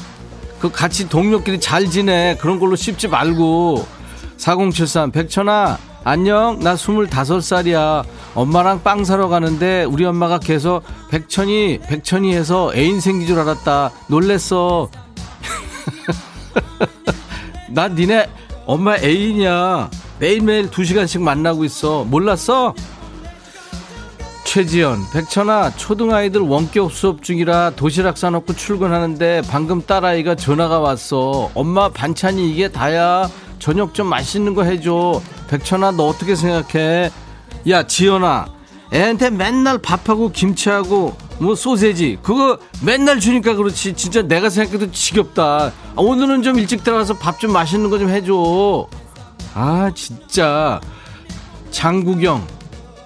그 0.64 0.70
같이 0.70 1.06
동료끼리 1.10 1.60
잘 1.60 1.90
지내. 1.90 2.38
그런 2.40 2.58
걸로 2.58 2.74
씹지 2.74 3.08
말고. 3.08 3.86
4073 4.38 5.10
백천아 5.10 5.76
안녕. 6.04 6.58
나 6.60 6.74
25살이야. 6.74 8.02
엄마랑 8.34 8.82
빵 8.82 9.04
사러 9.04 9.28
가는데 9.28 9.84
우리 9.84 10.06
엄마가 10.06 10.38
계속 10.38 10.82
백천이 11.10 11.80
백천이 11.86 12.34
해서 12.34 12.72
애인 12.74 13.00
생긴 13.00 13.28
줄 13.28 13.40
알았다. 13.40 13.90
놀랬어. 14.08 14.88
나 17.68 17.88
니네 17.88 18.30
엄마 18.64 18.96
애인이야. 18.96 19.90
매일매일 20.18 20.70
2시간씩 20.70 21.20
만나고 21.20 21.66
있어. 21.66 22.04
몰랐어? 22.04 22.74
최지연, 24.44 25.10
백천아, 25.12 25.70
초등아이들 25.76 26.40
원격 26.42 26.92
수업 26.92 27.22
중이라 27.22 27.70
도시락 27.70 28.16
싸놓고 28.18 28.54
출근하는데 28.54 29.42
방금 29.48 29.82
딸아이가 29.82 30.36
전화가 30.36 30.78
왔어. 30.78 31.50
엄마 31.54 31.88
반찬이 31.88 32.50
이게 32.50 32.68
다야. 32.68 33.28
저녁 33.58 33.94
좀 33.94 34.06
맛있는 34.08 34.54
거 34.54 34.62
해줘. 34.62 35.20
백천아, 35.48 35.92
너 35.92 36.06
어떻게 36.06 36.36
생각해? 36.36 37.10
야, 37.68 37.82
지연아, 37.84 38.46
애한테 38.92 39.30
맨날 39.30 39.78
밥하고 39.78 40.30
김치하고 40.30 41.16
뭐 41.38 41.56
소세지 41.56 42.18
그거 42.22 42.58
맨날 42.80 43.18
주니까 43.18 43.54
그렇지 43.56 43.94
진짜 43.94 44.22
내가 44.22 44.48
생각해도 44.50 44.92
지겹다 44.92 45.72
아, 45.96 46.00
오늘은 46.00 46.42
좀 46.44 46.56
일찍 46.60 46.84
들어가서 46.84 47.14
밥 47.14 47.40
좀 47.40 47.52
맛있는 47.52 47.90
거 47.90 47.98
좀 47.98 48.08
해줘 48.08 48.86
아 49.54 49.90
진짜 49.96 50.80
장국영 51.72 52.46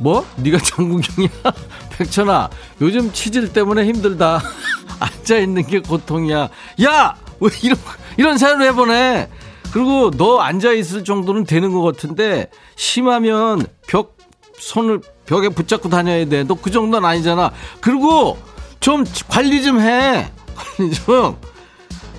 뭐? 0.00 0.24
네가 0.36 0.58
장국영이야? 0.58 1.30
백천아 1.98 2.50
요즘 2.80 3.12
치질 3.12 3.52
때문에 3.52 3.84
힘들다. 3.86 4.40
앉아있는 5.00 5.66
게 5.66 5.80
고통이야. 5.80 6.48
야! 6.84 7.16
왜 7.40 7.50
이런 7.62 7.78
이런 8.16 8.38
사연을 8.38 8.66
해보내? 8.68 9.28
그리고 9.72 10.10
너 10.10 10.38
앉아있을 10.38 11.04
정도는 11.04 11.44
되는 11.44 11.72
것 11.72 11.82
같은데 11.82 12.50
심하면 12.76 13.64
벽 13.86 14.16
손을 14.58 15.00
벽에 15.26 15.48
붙잡고 15.50 15.88
다녀야 15.88 16.24
돼. 16.26 16.42
너 16.44 16.54
그 16.56 16.70
정도는 16.70 17.06
아니잖아. 17.08 17.52
그리고 17.80 18.38
좀 18.80 19.04
관리 19.28 19.62
좀 19.62 19.80
해. 19.80 20.30
관리 20.56 20.92
좀. 20.92 21.36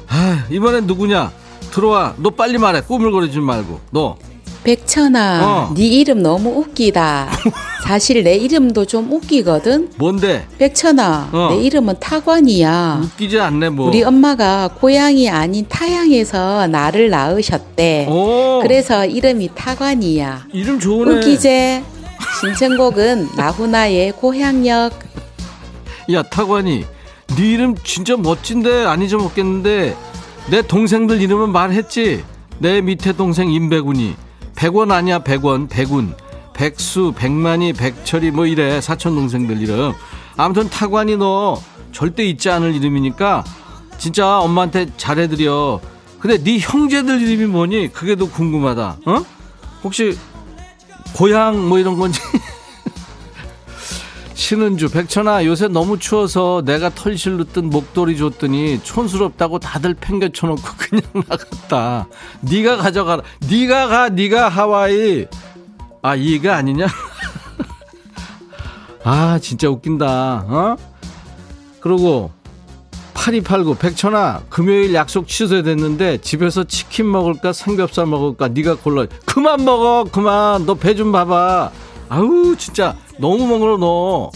아, 0.08 0.46
이번엔 0.50 0.86
누구냐? 0.88 1.32
들어와. 1.72 2.14
너 2.18 2.30
빨리 2.30 2.58
말해. 2.58 2.82
꾸물거리지 2.82 3.40
말고. 3.40 3.82
너 3.92 4.18
백천아, 4.64 5.42
어. 5.70 5.74
네 5.76 5.86
이름 5.86 6.22
너무 6.22 6.50
웃기다. 6.60 7.30
사실 7.84 8.24
내 8.24 8.36
이름도 8.36 8.86
좀 8.86 9.12
웃기거든. 9.12 9.92
뭔데 9.98 10.46
백천아, 10.58 11.30
어. 11.32 11.50
내 11.52 11.62
이름은 11.64 11.96
타관이야. 12.00 13.02
웃기지 13.04 13.40
않네 13.40 13.70
뭐 13.70 13.88
우리 13.88 14.04
엄마가 14.04 14.70
고향이 14.80 15.30
아닌 15.30 15.66
타양에서 15.68 16.68
나를 16.68 17.10
낳으셨대. 17.10 18.08
오, 18.10 18.60
그래서 18.62 19.06
이름이 19.06 19.52
타관이야. 19.56 20.48
이름 20.54 20.80
좋으네 20.80 21.16
웃기제? 21.16 21.84
신청곡은 22.42 23.30
나훈아의 23.38 24.12
고향역. 24.14 24.94
야 26.12 26.24
타관이 26.24 26.86
네 27.38 27.46
이름 27.52 27.76
진짜 27.84 28.18
멋진데 28.18 28.86
안 28.86 29.02
잊어먹겠는데 29.02 29.96
내 30.50 30.62
동생들 30.64 31.22
이름은 31.22 31.52
말했지 31.52 32.24
내 32.58 32.82
밑에 32.82 33.14
동생 33.14 33.52
임백운이 33.52 34.16
백원 34.60 34.92
아니야 34.92 35.20
백원 35.20 35.70
백운. 35.70 36.14
백수 36.54 37.14
백만이 37.16 37.72
백철이 37.72 38.32
뭐 38.32 38.46
이래 38.46 38.82
사촌 38.82 39.16
동생들 39.16 39.62
이름. 39.62 39.94
아무튼 40.36 40.70
타관이 40.70 41.16
너 41.16 41.62
절대 41.94 42.26
잊지 42.26 42.50
않을 42.50 42.76
이름이니까 42.76 43.46
진짜 43.98 44.38
엄마한테 44.40 44.88
잘해드려. 44.98 45.80
근데 46.20 46.44
네 46.44 46.60
형제들 46.60 47.22
이름이 47.22 47.46
뭐니? 47.46 47.94
그게 47.94 48.18
더 48.18 48.30
궁금하다. 48.30 48.98
어? 49.06 49.26
혹시 49.82 50.18
고향 51.16 51.70
뭐 51.70 51.80
이런 51.80 51.98
건지 51.98 52.20
신은주 54.44 54.88
백천아 54.92 55.44
요새 55.46 55.68
너무 55.68 56.00
추워서 56.00 56.62
내가 56.64 56.90
털실로 56.90 57.44
뜬 57.44 57.70
목도리 57.70 58.18
줬더니 58.18 58.80
촌스럽다고 58.84 59.60
다들 59.60 59.94
팽개쳐놓고 59.96 60.62
그냥 60.80 61.04
나갔다. 61.28 62.08
네가 62.40 62.78
가져가라. 62.78 63.22
네가 63.50 63.88
가 63.88 64.08
네가 64.08 64.48
하와이. 64.48 65.26
아 66.02 66.16
이가 66.16 66.56
아니냐? 66.56 66.88
아 69.04 69.38
진짜 69.42 69.68
웃긴다. 69.70 70.46
어? 70.48 70.78
그리고 71.82 72.32
8289 73.16 73.76
백천아 73.76 74.44
금요일 74.50 74.94
약속 74.94 75.28
취소됐는데 75.28 76.20
집에서 76.22 76.64
치킨 76.64 77.12
먹을까 77.12 77.52
삼겹살 77.52 78.06
먹을까 78.06 78.48
네가 78.48 78.76
골라. 78.76 79.06
그만 79.26 79.66
먹어 79.66 80.06
그만. 80.10 80.66
너 80.66 80.76
배 80.76 80.96
좀 80.96 81.12
봐봐. 81.12 81.72
아우 82.08 82.56
진짜 82.58 82.96
너무 83.20 83.46
먹어. 83.48 83.78
너 83.78 84.32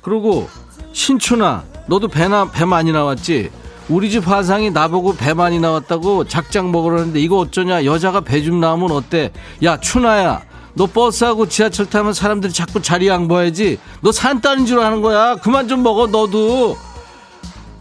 그리고 0.00 0.48
신춘아 0.92 1.64
너도 1.86 2.08
배나 2.08 2.50
배 2.50 2.64
많이 2.64 2.92
나왔지? 2.92 3.50
우리 3.88 4.10
집 4.10 4.26
화상이 4.26 4.70
나보고 4.70 5.16
배 5.16 5.34
많이 5.34 5.58
나왔다고 5.58 6.24
작작 6.28 6.70
먹으라는데 6.70 7.20
이거 7.20 7.38
어쩌냐? 7.38 7.84
여자가 7.84 8.20
배 8.20 8.42
좀 8.42 8.60
나오면 8.60 8.90
어때? 8.92 9.32
야 9.64 9.78
춘아야 9.78 10.42
너 10.74 10.86
버스하고 10.86 11.48
지하철 11.48 11.86
타면 11.86 12.14
사람들이 12.14 12.52
자꾸 12.52 12.80
자리 12.80 13.08
양보해야지. 13.08 13.78
너산 14.00 14.40
따는 14.40 14.64
줄 14.64 14.78
아는 14.80 15.02
거야? 15.02 15.34
그만 15.36 15.68
좀 15.68 15.82
먹어 15.82 16.06
너도. 16.06 16.76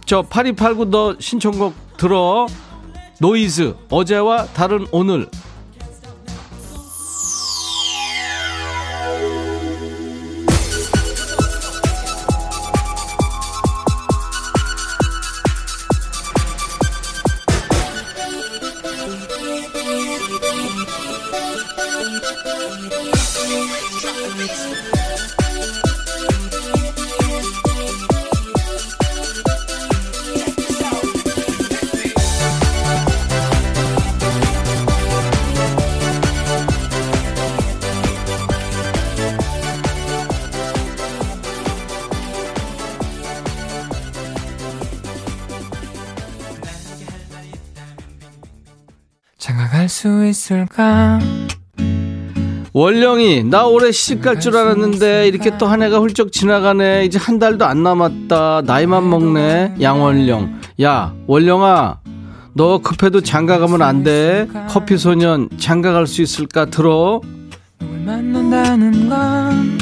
저 0.06 0.22
8289 0.24 0.86
너 0.90 1.16
신청곡 1.20 1.74
들어. 1.98 2.48
노이즈 3.20 3.76
어제와 3.90 4.48
다른 4.48 4.88
오늘 4.92 5.30
장가갈 49.46 49.90
수 49.90 50.24
있을까? 50.24 51.18
월령이 52.74 53.44
나 53.46 53.66
올해 53.66 53.92
시집 53.92 54.22
갈 54.22 54.40
줄 54.40 54.56
알았는데 54.56 55.28
이렇게 55.28 55.58
또 55.58 55.66
한 55.66 55.82
해가 55.82 55.98
훌쩍 55.98 56.32
지나가네. 56.32 57.06
이제 57.06 57.18
한 57.18 57.40
달도 57.40 57.66
안 57.66 57.82
남았다. 57.82 58.62
나이만 58.68 59.10
먹네. 59.10 59.76
양월령. 59.82 60.62
야 60.84 61.14
월령아 61.26 62.02
너 62.54 62.78
급해도 62.84 63.22
장가 63.22 63.58
가면 63.58 63.82
안 63.82 64.04
돼. 64.04 64.48
커피 64.70 64.96
소년 65.00 65.50
장가 65.58 65.92
갈 65.92 66.06
수 66.06 66.22
있을까? 66.22 66.66
들어. 66.66 67.20
만난다는 68.06 69.10
건 69.10 69.80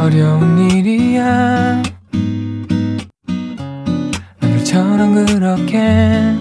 어려운 0.00 0.58
일이야. 0.72 1.82
너들처럼 4.40 5.24
그렇게 5.24 6.34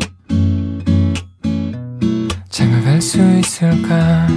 알 2.99 3.01
수 3.01 3.17
있을까? 3.39 4.27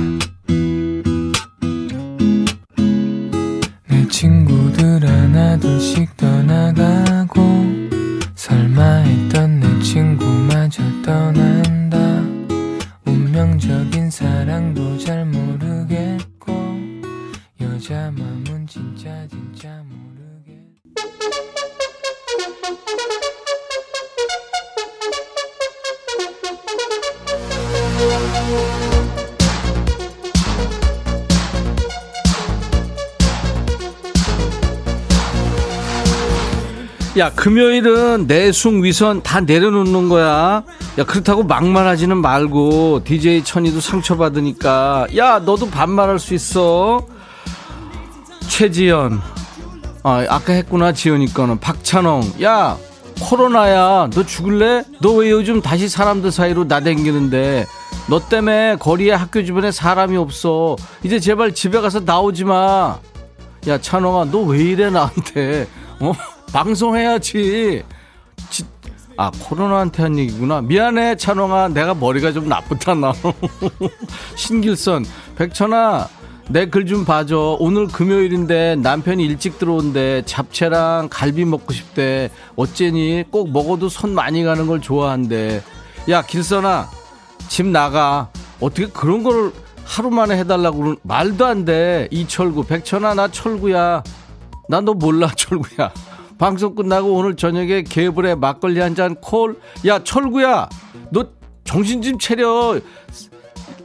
내 3.88 4.06
친구들 4.08 5.04
하나둘씩 5.04 6.16
떠나가고 6.16 7.42
설마 8.36 8.82
했던 8.84 9.58
내 9.58 9.80
친구마저 9.80 10.80
떠난다 11.04 11.98
운명적인 13.04 14.08
사랑도 14.08 14.96
잘 14.96 15.24
야, 37.18 37.30
금요일은 37.30 38.26
내숭 38.26 38.82
위선 38.82 39.22
다 39.22 39.40
내려놓는 39.40 40.08
거야. 40.08 40.62
야, 40.98 41.04
그렇다고 41.04 41.42
막말하지는 41.42 42.16
말고 42.16 43.04
DJ 43.04 43.44
천이도 43.44 43.80
상처받으니까 43.80 45.08
야, 45.16 45.38
너도 45.38 45.68
반말할 45.68 46.18
수 46.18 46.32
있어. 46.32 47.06
최지연. 48.48 49.20
아, 50.04 50.24
아까 50.28 50.54
했구나, 50.54 50.92
지연이 50.92 51.32
거는. 51.32 51.60
박찬홍. 51.60 52.32
야, 52.42 52.78
코로나야. 53.20 54.08
너 54.10 54.24
죽을래? 54.24 54.84
너 55.02 55.12
왜 55.12 55.30
요즘 55.30 55.60
다시 55.60 55.90
사람들 55.90 56.32
사이로 56.32 56.64
나댕기는데? 56.64 57.66
너 58.08 58.26
때문에 58.26 58.76
거리에 58.80 59.12
학교 59.12 59.44
주변에 59.44 59.70
사람이 59.70 60.16
없어. 60.16 60.76
이제 61.02 61.20
제발 61.20 61.52
집에 61.52 61.78
가서 61.82 62.00
나오지 62.00 62.44
마. 62.44 62.98
야, 63.68 63.78
찬홍아, 63.78 64.24
너 64.32 64.38
왜 64.46 64.58
이래, 64.62 64.88
나한테? 64.90 65.68
어? 66.00 66.12
방송해야지. 66.52 67.82
지- 68.50 68.64
아, 69.16 69.30
코로나한테 69.30 70.02
한 70.02 70.18
얘기구나. 70.18 70.60
미안해, 70.62 71.16
찬홍아. 71.16 71.68
내가 71.68 71.94
머리가 71.94 72.32
좀 72.32 72.48
나쁘다, 72.48 72.94
나. 72.94 73.12
신길선. 74.36 75.04
백천아, 75.36 76.08
내 76.48 76.66
글 76.70 76.86
좀 76.86 77.04
봐줘. 77.04 77.56
오늘 77.60 77.86
금요일인데 77.86 78.76
남편이 78.76 79.24
일찍 79.24 79.58
들어온대. 79.58 80.22
잡채랑 80.26 81.08
갈비 81.10 81.44
먹고 81.44 81.72
싶대. 81.72 82.30
어째니? 82.56 83.24
꼭 83.30 83.50
먹어도 83.50 83.88
손 83.88 84.14
많이 84.14 84.42
가는 84.44 84.66
걸 84.66 84.80
좋아한대. 84.80 85.62
야, 86.10 86.22
길선아. 86.22 86.88
집 87.48 87.66
나가. 87.66 88.28
어떻게 88.60 88.86
그런 88.88 89.22
걸 89.22 89.52
하루 89.84 90.10
만에 90.10 90.36
해달라고 90.38 90.78
그러 90.78 90.96
말도 91.02 91.44
안 91.46 91.64
돼. 91.64 92.08
이철구, 92.10 92.64
백천아, 92.64 93.14
나 93.14 93.28
철구야. 93.28 94.02
나너 94.68 94.94
몰라, 94.94 95.28
철구야. 95.36 95.92
방송 96.42 96.74
끝나고 96.74 97.14
오늘 97.14 97.36
저녁에 97.36 97.82
개불에 97.82 98.34
막걸리 98.34 98.80
한 98.80 98.96
잔 98.96 99.14
콜. 99.14 99.60
야, 99.86 100.02
철구야. 100.02 100.68
너 101.10 101.24
정신 101.62 102.02
좀 102.02 102.18
차려. 102.18 102.80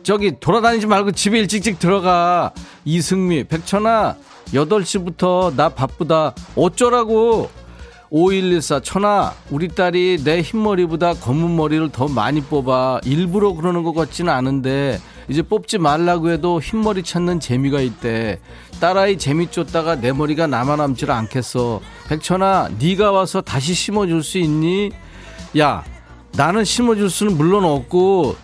저기 0.02 0.40
돌아다니지 0.40 0.88
말고 0.88 1.12
집에 1.12 1.38
일찍씩 1.38 1.78
들어가. 1.78 2.52
이승미, 2.84 3.44
백천아, 3.44 4.16
8시부터 4.48 5.56
나 5.56 5.70
바쁘다. 5.70 6.34
어쩌라고. 6.56 7.52
5114 8.10 8.80
천아 8.80 9.34
우리 9.52 9.68
딸이 9.68 10.24
내 10.24 10.42
흰머리보다 10.42 11.14
검은 11.14 11.56
머리를 11.56 11.92
더 11.92 12.08
많이 12.08 12.42
뽑아 12.42 13.02
일부러 13.04 13.54
그러는 13.54 13.84
것 13.84 13.94
같지는 13.94 14.34
않은데 14.34 14.98
이제 15.30 15.42
뽑지 15.42 15.78
말라고 15.78 16.30
해도 16.30 16.62
흰머리 16.62 17.04
찾는 17.04 17.40
재미가 17.40 17.82
있대. 17.82 18.40
딸아이 18.80 19.18
재미 19.18 19.50
쫓다가 19.50 19.96
내 19.96 20.12
머리가 20.12 20.48
남아남질 20.48 21.12
않겠어. 21.12 21.82
백천아 22.08 22.70
네가 22.80 23.12
와서 23.12 23.42
다시 23.42 23.74
심어줄 23.74 24.24
수 24.24 24.38
있니? 24.38 24.92
야 25.60 25.84
나는 26.34 26.64
심어줄 26.64 27.10
수는 27.10 27.38
물론 27.38 27.66
없고 27.66 28.36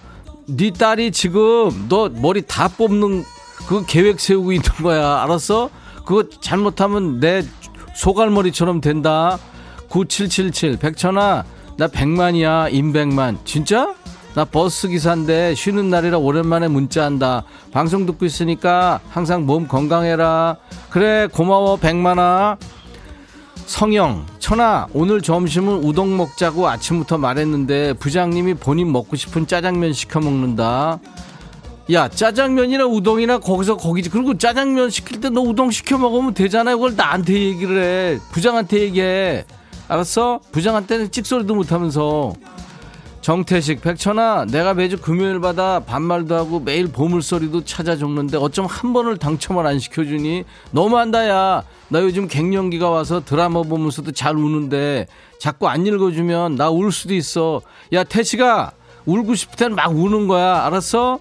네 0.47 0.71
딸이 0.71 1.11
지금 1.11 1.86
너 1.88 2.09
머리 2.09 2.41
다 2.41 2.67
뽑는 2.67 3.23
그 3.67 3.86
계획 3.88 4.19
세우고 4.19 4.51
있는 4.51 4.69
거야. 4.81 5.21
알았어? 5.23 5.69
그거 6.05 6.25
잘못하면 6.41 7.19
내 7.21 7.43
소갈머리처럼 7.95 8.81
된다. 8.81 9.39
9777 9.88 10.77
백천아 10.77 11.45
나 11.77 11.88
백만이야. 11.88 12.69
임백만. 12.69 13.39
진짜? 13.45 13.95
나 14.36 14.45
버스 14.45 14.88
기사인데 14.88 15.53
쉬는 15.53 15.89
날이라 15.91 16.17
오랜만에 16.17 16.67
문자한다. 16.67 17.43
방송 17.71 18.05
듣고 18.07 18.25
있으니까 18.25 18.99
항상 19.09 19.45
몸 19.45 19.67
건강해라. 19.67 20.57
그래 20.89 21.27
고마워 21.31 21.77
백만아. 21.77 22.57
성영 23.67 24.25
천아 24.39 24.88
오늘 24.93 25.21
점심은 25.21 25.84
우동 25.84 26.17
먹자고 26.17 26.67
아침부터 26.67 27.17
말했는데 27.17 27.93
부장님이 27.93 28.55
본인 28.55 28.91
먹고 28.91 29.15
싶은 29.15 29.45
짜장면 29.45 29.93
시켜 29.93 30.19
먹는다. 30.19 30.99
야 31.91 32.07
짜장면이나 32.07 32.86
우동이나 32.86 33.38
거기서 33.38 33.77
거기지. 33.77 34.09
그리고 34.09 34.36
짜장면 34.38 34.89
시킬 34.89 35.21
때 35.21 35.29
너 35.29 35.41
우동 35.41 35.69
시켜 35.69 35.97
먹으면 35.99 36.34
되잖아. 36.34 36.73
그걸 36.73 36.95
나한테 36.95 37.34
얘기를 37.34 37.84
해. 37.84 38.19
부장한테 38.31 38.79
얘기해. 38.79 39.45
알았어? 39.88 40.39
부장한테는 40.51 41.11
찍소리도 41.11 41.53
못 41.53 41.71
하면서 41.71 42.34
정태식 43.24 43.80
백천아 43.82 44.47
내가 44.51 44.74
매주 44.74 44.97
금요일마다 44.97 45.80
반말도 45.80 46.36
하고 46.36 46.59
매일 46.59 46.88
보물소리도 46.89 47.63
찾아 47.63 47.95
적는데 47.95 48.36
어쩜 48.36 48.65
한 48.65 48.91
번을 48.91 49.15
당첨을 49.15 49.65
안 49.65 49.80
시켜주니? 49.80 50.43
너무한다 50.71 51.30
야나 51.30 51.63
요즘 52.01 52.28
갱년기가 52.28 52.89
와서 52.89 53.24
드라마 53.24 53.61
보면서도 53.63 54.11
잘 54.11 54.36
우는데 54.36 55.07
자꾸 55.39 55.69
안 55.69 55.88
읽어주면 55.88 56.55
나 56.57 56.69
울 56.69 56.91
수도 56.91 57.13
있어. 57.13 57.61
야 57.93 58.03
태식아 58.03 58.71
울고 59.05 59.36
싶을 59.36 59.55
때는 59.55 59.76
막 59.78 59.95
우는 59.95 60.28
거야. 60.28 60.65
알았어? 60.65 61.19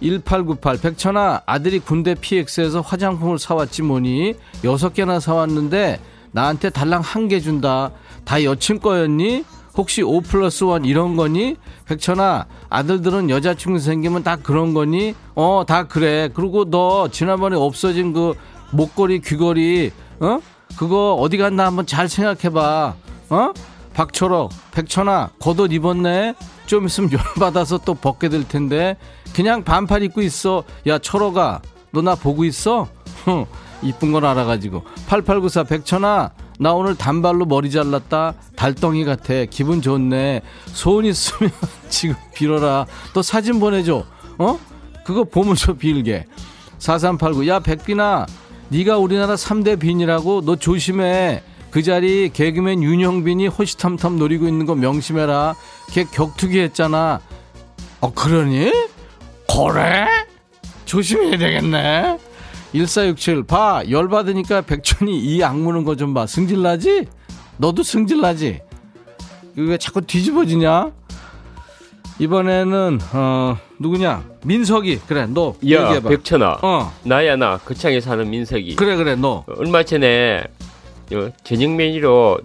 1898 0.00 0.78
백천아 0.80 1.42
아들이 1.44 1.80
군대 1.80 2.14
PX에서 2.14 2.80
화장품을 2.80 3.38
사왔지 3.38 3.82
뭐니? 3.82 4.34
여섯 4.64 4.94
개나 4.94 5.20
사왔는데 5.20 6.00
나한테 6.30 6.70
달랑 6.70 7.02
한 7.02 7.28
개 7.28 7.40
준다. 7.40 7.90
다 8.24 8.42
여친 8.42 8.80
거였니? 8.80 9.44
혹시 9.76 10.02
5 10.02 10.20
플러스 10.20 10.64
1 10.64 10.84
이런 10.86 11.16
거니? 11.16 11.56
백천아 11.86 12.46
아들들은 12.68 13.30
여자친구 13.30 13.78
생기면 13.78 14.22
다 14.22 14.36
그런 14.36 14.74
거니? 14.74 15.14
어 15.34 15.64
다 15.66 15.84
그래 15.88 16.28
그리고 16.34 16.64
너 16.68 17.08
지난번에 17.08 17.56
없어진 17.56 18.12
그 18.12 18.34
목걸이 18.72 19.20
귀걸이 19.20 19.92
어? 20.20 20.38
그거 20.76 21.14
어디 21.14 21.36
갔나 21.38 21.66
한번 21.66 21.86
잘 21.86 22.08
생각해봐 22.08 22.94
어? 23.30 23.52
박철호 23.94 24.48
백천아 24.72 25.30
겉옷 25.38 25.72
입었네 25.72 26.34
좀 26.66 26.86
있으면 26.86 27.10
열받아서 27.12 27.78
또 27.84 27.94
벗게 27.94 28.28
될 28.28 28.46
텐데 28.46 28.96
그냥 29.34 29.62
반팔 29.64 30.02
입고 30.04 30.20
있어 30.22 30.64
야 30.86 30.98
철호가 30.98 31.60
너 31.92 32.00
나 32.02 32.14
보고 32.14 32.44
있어? 32.44 32.88
흥, 33.24 33.44
이쁜 33.82 34.12
걸 34.12 34.24
알아가지고 34.24 34.82
8894 35.08 35.64
백천아 35.64 36.30
나 36.58 36.72
오늘 36.72 36.96
단발로 36.96 37.46
머리 37.46 37.70
잘랐다. 37.70 38.34
달덩이 38.56 39.04
같아. 39.04 39.44
기분 39.50 39.82
좋네. 39.82 40.42
소원 40.66 41.04
있으면 41.06 41.50
지금 41.88 42.14
빌어라. 42.34 42.86
또 43.12 43.22
사진 43.22 43.58
보내줘. 43.58 44.04
어? 44.38 44.58
그거 45.04 45.24
보면서 45.24 45.72
빌게. 45.74 46.26
4389 46.78 47.46
야 47.48 47.58
백빈아. 47.60 48.26
네가 48.68 48.98
우리나라 48.98 49.34
3대 49.34 49.78
빈이라고? 49.78 50.42
너 50.42 50.56
조심해. 50.56 51.42
그 51.70 51.82
자리 51.82 52.30
개그맨 52.32 52.82
윤영빈이 52.82 53.46
호시탐탐 53.48 54.18
노리고 54.18 54.46
있는 54.46 54.66
거 54.66 54.74
명심해라. 54.74 55.54
걔 55.90 56.04
격투기 56.04 56.58
했잖아. 56.60 57.20
어 58.00 58.12
그러니? 58.12 58.70
그래? 59.48 60.06
조심해야 60.84 61.38
되겠네 61.38 62.18
1467 62.72 63.44
봐 63.44 63.82
열받으니까 63.88 64.62
백천이 64.62 65.18
이 65.20 65.42
악무는 65.42 65.84
거 65.84 65.94
좀 65.96 66.14
봐 66.14 66.26
승질나지? 66.26 67.06
너도 67.58 67.82
승질나지? 67.82 68.60
이거 69.56 69.70
왜 69.70 69.76
자꾸 69.78 70.00
뒤집어지냐? 70.00 70.90
이번에는 72.18 72.98
어 73.14 73.58
누구냐 73.78 74.24
민석이 74.44 75.00
그래 75.06 75.26
너 75.26 75.48
야, 75.70 75.82
얘기해봐 75.82 76.08
백천아. 76.08 76.58
어 76.62 76.92
나야 77.04 77.36
나 77.36 77.58
거창에 77.58 78.00
사는 78.00 78.28
민석이. 78.28 78.76
그래 78.76 78.96
그래 78.96 79.16
너 79.16 79.44
얼마 79.56 79.82
전에 79.82 80.42
어, 81.12 81.28
저녁 81.44 81.70
메뉴로 81.72 82.40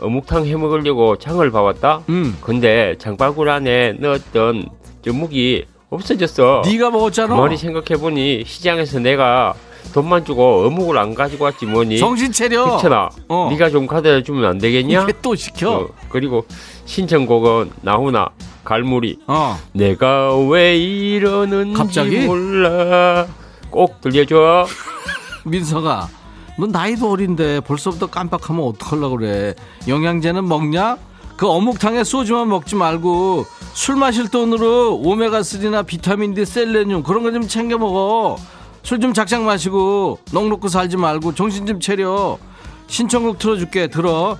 어묵탕 0.00 0.46
해 0.46 0.56
먹으려고 0.56 1.16
장을 1.16 1.48
봐왔다. 1.50 2.02
음. 2.08 2.36
근데 2.40 2.94
장바구니 2.98 3.50
안에 3.50 3.92
넣었던 3.98 4.68
저 5.04 5.12
묵이 5.12 5.64
없어졌어. 5.90 6.62
네가 6.64 6.90
먹었잖아 6.90 7.34
머리 7.34 7.56
생각해 7.56 8.00
보니 8.00 8.44
시장에서 8.46 9.00
내가 9.00 9.54
돈만 9.92 10.24
주고 10.24 10.66
어묵을 10.66 10.96
안 10.98 11.14
가지고 11.14 11.44
왔지 11.44 11.66
뭐니. 11.66 11.98
정신 11.98 12.30
차려 12.30 12.76
백천아, 12.76 13.08
어. 13.28 13.48
네가 13.50 13.70
좀 13.70 13.86
가져다 13.86 14.22
주면 14.22 14.44
안 14.44 14.58
되겠냐? 14.58 15.04
왜또 15.04 15.34
시켜 15.34 15.72
어, 15.72 15.88
그리고 16.08 16.46
신청곡은 16.84 17.72
나훈아 17.82 18.28
갈무리. 18.64 19.18
어 19.26 19.58
내가 19.72 20.36
왜 20.38 20.76
이러는지 20.78 21.74
갑자기? 21.76 22.20
몰라. 22.20 23.26
꼭 23.70 24.00
들려줘. 24.00 24.66
민석아 25.44 26.08
너 26.58 26.66
나이도 26.66 27.10
어린데 27.10 27.60
벌써부터 27.60 28.06
깜빡하면 28.08 28.62
어떡하려고 28.64 29.16
그래. 29.16 29.54
영양제는 29.88 30.46
먹냐? 30.46 30.98
그 31.40 31.48
어묵탕에 31.48 32.04
소주만 32.04 32.50
먹지 32.50 32.76
말고 32.76 33.46
술 33.72 33.96
마실 33.96 34.28
돈으로 34.28 35.00
오메가3나 35.02 35.86
비타민 35.86 36.34
D, 36.34 36.44
셀레늄 36.44 37.02
그런 37.02 37.22
거 37.22 37.32
좀 37.32 37.48
챙겨 37.48 37.78
먹어. 37.78 38.36
술 38.82 39.00
좀 39.00 39.14
작작 39.14 39.44
마시고 39.44 40.18
넉넉히 40.32 40.68
살지 40.68 40.98
말고 40.98 41.34
정신 41.34 41.64
좀 41.64 41.80
차려. 41.80 42.36
신청곡 42.88 43.38
틀어줄게. 43.38 43.86
들어. 43.86 44.36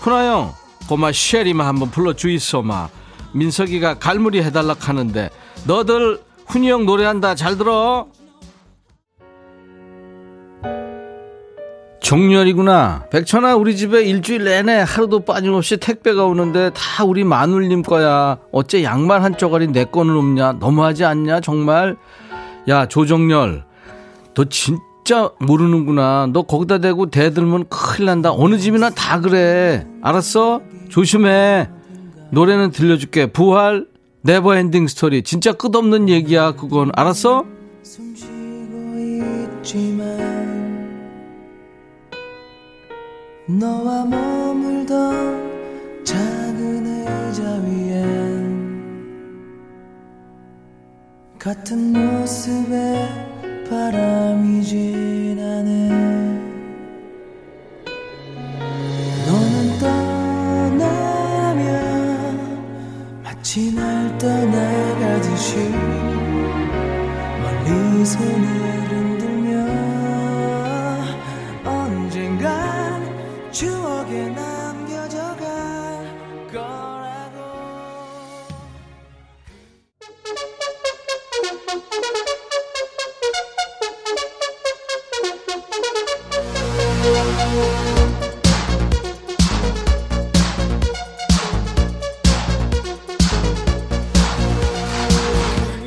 훈아형 0.00 0.54
고마 0.88 1.12
쉐리만 1.12 1.66
한번 1.66 1.90
불러주이소 1.90 2.62
마. 2.62 2.88
민석이가 3.32 3.98
갈무리 3.98 4.42
해달라 4.42 4.74
하는데 4.78 5.28
너들 5.66 6.22
훈이 6.46 6.70
형 6.70 6.86
노래한다 6.86 7.34
잘 7.34 7.58
들어. 7.58 8.06
종렬이구나. 12.04 13.06
백천아, 13.10 13.56
우리 13.56 13.76
집에 13.76 14.02
일주일 14.02 14.44
내내 14.44 14.84
하루도 14.86 15.20
빠짐없이 15.20 15.78
택배가 15.78 16.26
오는데 16.26 16.70
다 16.74 17.02
우리 17.02 17.24
마눌님 17.24 17.80
거야. 17.82 18.36
어째 18.52 18.84
양말 18.84 19.22
한 19.22 19.38
쪼가리 19.38 19.68
내 19.68 19.84
거는 19.84 20.14
없냐? 20.14 20.56
너무하지 20.60 21.06
않냐, 21.06 21.40
정말? 21.40 21.96
야, 22.68 22.86
조정렬. 22.86 23.64
너 24.34 24.44
진짜 24.44 25.30
모르는구나. 25.40 26.28
너 26.30 26.42
거기다 26.42 26.76
대고 26.78 27.08
대들면 27.08 27.68
큰일 27.70 28.04
난다. 28.04 28.32
어느 28.34 28.58
집이나 28.58 28.90
다 28.90 29.20
그래. 29.20 29.86
알았어? 30.02 30.60
조심해. 30.90 31.70
노래는 32.32 32.70
들려줄게. 32.70 33.32
부활, 33.32 33.86
Never 34.20 34.54
Ending 34.56 34.86
Story. 34.88 35.22
진짜 35.22 35.52
끝없는 35.52 36.10
얘기야, 36.10 36.52
그건. 36.52 36.90
알았어? 36.94 37.46
너와 43.46 44.06
머물던 44.06 46.02
작은 46.02 46.86
의자 46.86 47.42
위엔 47.66 48.64
같은 51.38 51.92
모습에 51.92 53.06
바람이 53.68 54.62
지나네 54.62 55.88
너는 59.26 59.78
떠나면 59.78 61.60
마치 63.22 63.74
날 63.74 64.16
떠나가듯이 64.16 65.68
멀리 67.42 68.06
손을 68.06 68.83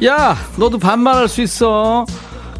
야, 0.05 0.35
너도 0.57 0.77
반말할 0.77 1.27
수 1.27 1.41
있어. 1.41 2.05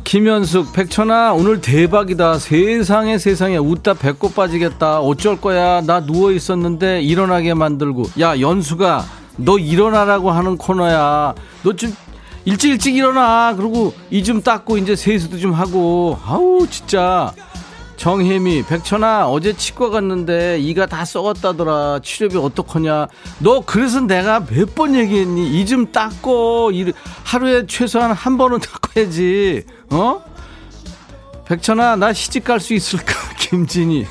김현숙, 0.04 0.74
백천아, 0.74 1.34
오늘 1.34 1.60
대박이다. 1.62 2.40
세상에 2.40 3.18
세상에 3.18 3.58
웃다 3.58 3.94
배꼽 3.96 4.34
빠지겠다. 4.34 5.02
어쩔 5.02 5.40
거야. 5.40 5.82
나 5.82 6.00
누워 6.00 6.32
있었는데 6.32 7.02
일어나게 7.02 7.54
만들고. 7.54 8.06
야, 8.22 8.40
연수가, 8.40 9.06
너 9.38 9.58
일어나라고 9.60 10.32
하는 10.32 10.58
코너야. 10.58 11.36
너 11.64 11.74
좀 11.74 11.94
일찍 12.46 12.70
일찍 12.72 12.96
일어나. 12.96 13.54
그리고 13.58 13.94
이 14.10 14.24
좀 14.24 14.42
닦고 14.42 14.78
이제 14.78 14.96
세수도 14.96 15.38
좀 15.38 15.52
하고. 15.54 16.18
아우, 16.26 16.66
진짜. 16.70 17.34
정혜미, 17.98 18.64
백천아, 18.64 19.28
어제 19.28 19.54
치과 19.54 19.90
갔는데 19.90 20.60
이가 20.60 20.86
다 20.86 21.04
썩었다더라. 21.04 22.00
치료비 22.04 22.38
어떡하냐. 22.38 23.08
너 23.40 23.62
그래서 23.66 24.00
내가 24.02 24.40
몇 24.46 24.76
번 24.76 24.94
얘기했니? 24.96 25.60
이 25.60 25.66
좀 25.66 25.92
닦고, 25.92 26.72
이- 26.74 26.94
하루에 27.24 27.66
최소한 27.66 28.12
한 28.12 28.38
번은 28.38 28.60
닦아야지. 28.60 29.64
어? 29.90 30.22
백천아, 31.46 31.96
나 31.96 32.14
시집 32.14 32.44
갈 32.44 32.60
수 32.60 32.76
있을까? 32.76 33.14
김진희. 33.40 34.06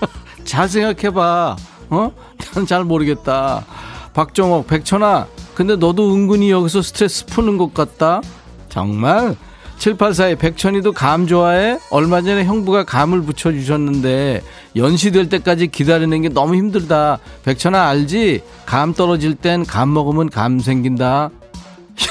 잘 0.44 0.68
생각해봐. 0.68 1.56
어? 1.90 2.12
난 2.54 2.66
잘 2.66 2.82
모르겠다. 2.82 3.64
박정옥, 4.12 4.66
백천아, 4.66 5.28
근데 5.54 5.76
너도 5.76 6.12
은근히 6.12 6.50
여기서 6.50 6.82
스트레스 6.82 7.24
푸는 7.26 7.58
것 7.58 7.72
같다? 7.72 8.20
정말? 8.68 9.36
7842 9.78 10.36
백천이도 10.36 10.92
감 10.92 11.26
좋아해? 11.26 11.78
얼마 11.90 12.20
전에 12.20 12.44
형부가 12.44 12.84
감을 12.84 13.22
붙여주셨는데 13.22 14.42
연시될 14.76 15.28
때까지 15.28 15.68
기다리는 15.68 16.20
게 16.22 16.28
너무 16.28 16.56
힘들다. 16.56 17.18
백천아 17.44 17.86
알지? 17.88 18.42
감 18.66 18.92
떨어질 18.92 19.34
땐 19.34 19.64
감 19.64 19.92
먹으면 19.92 20.30
감 20.30 20.58
생긴다. 20.60 21.30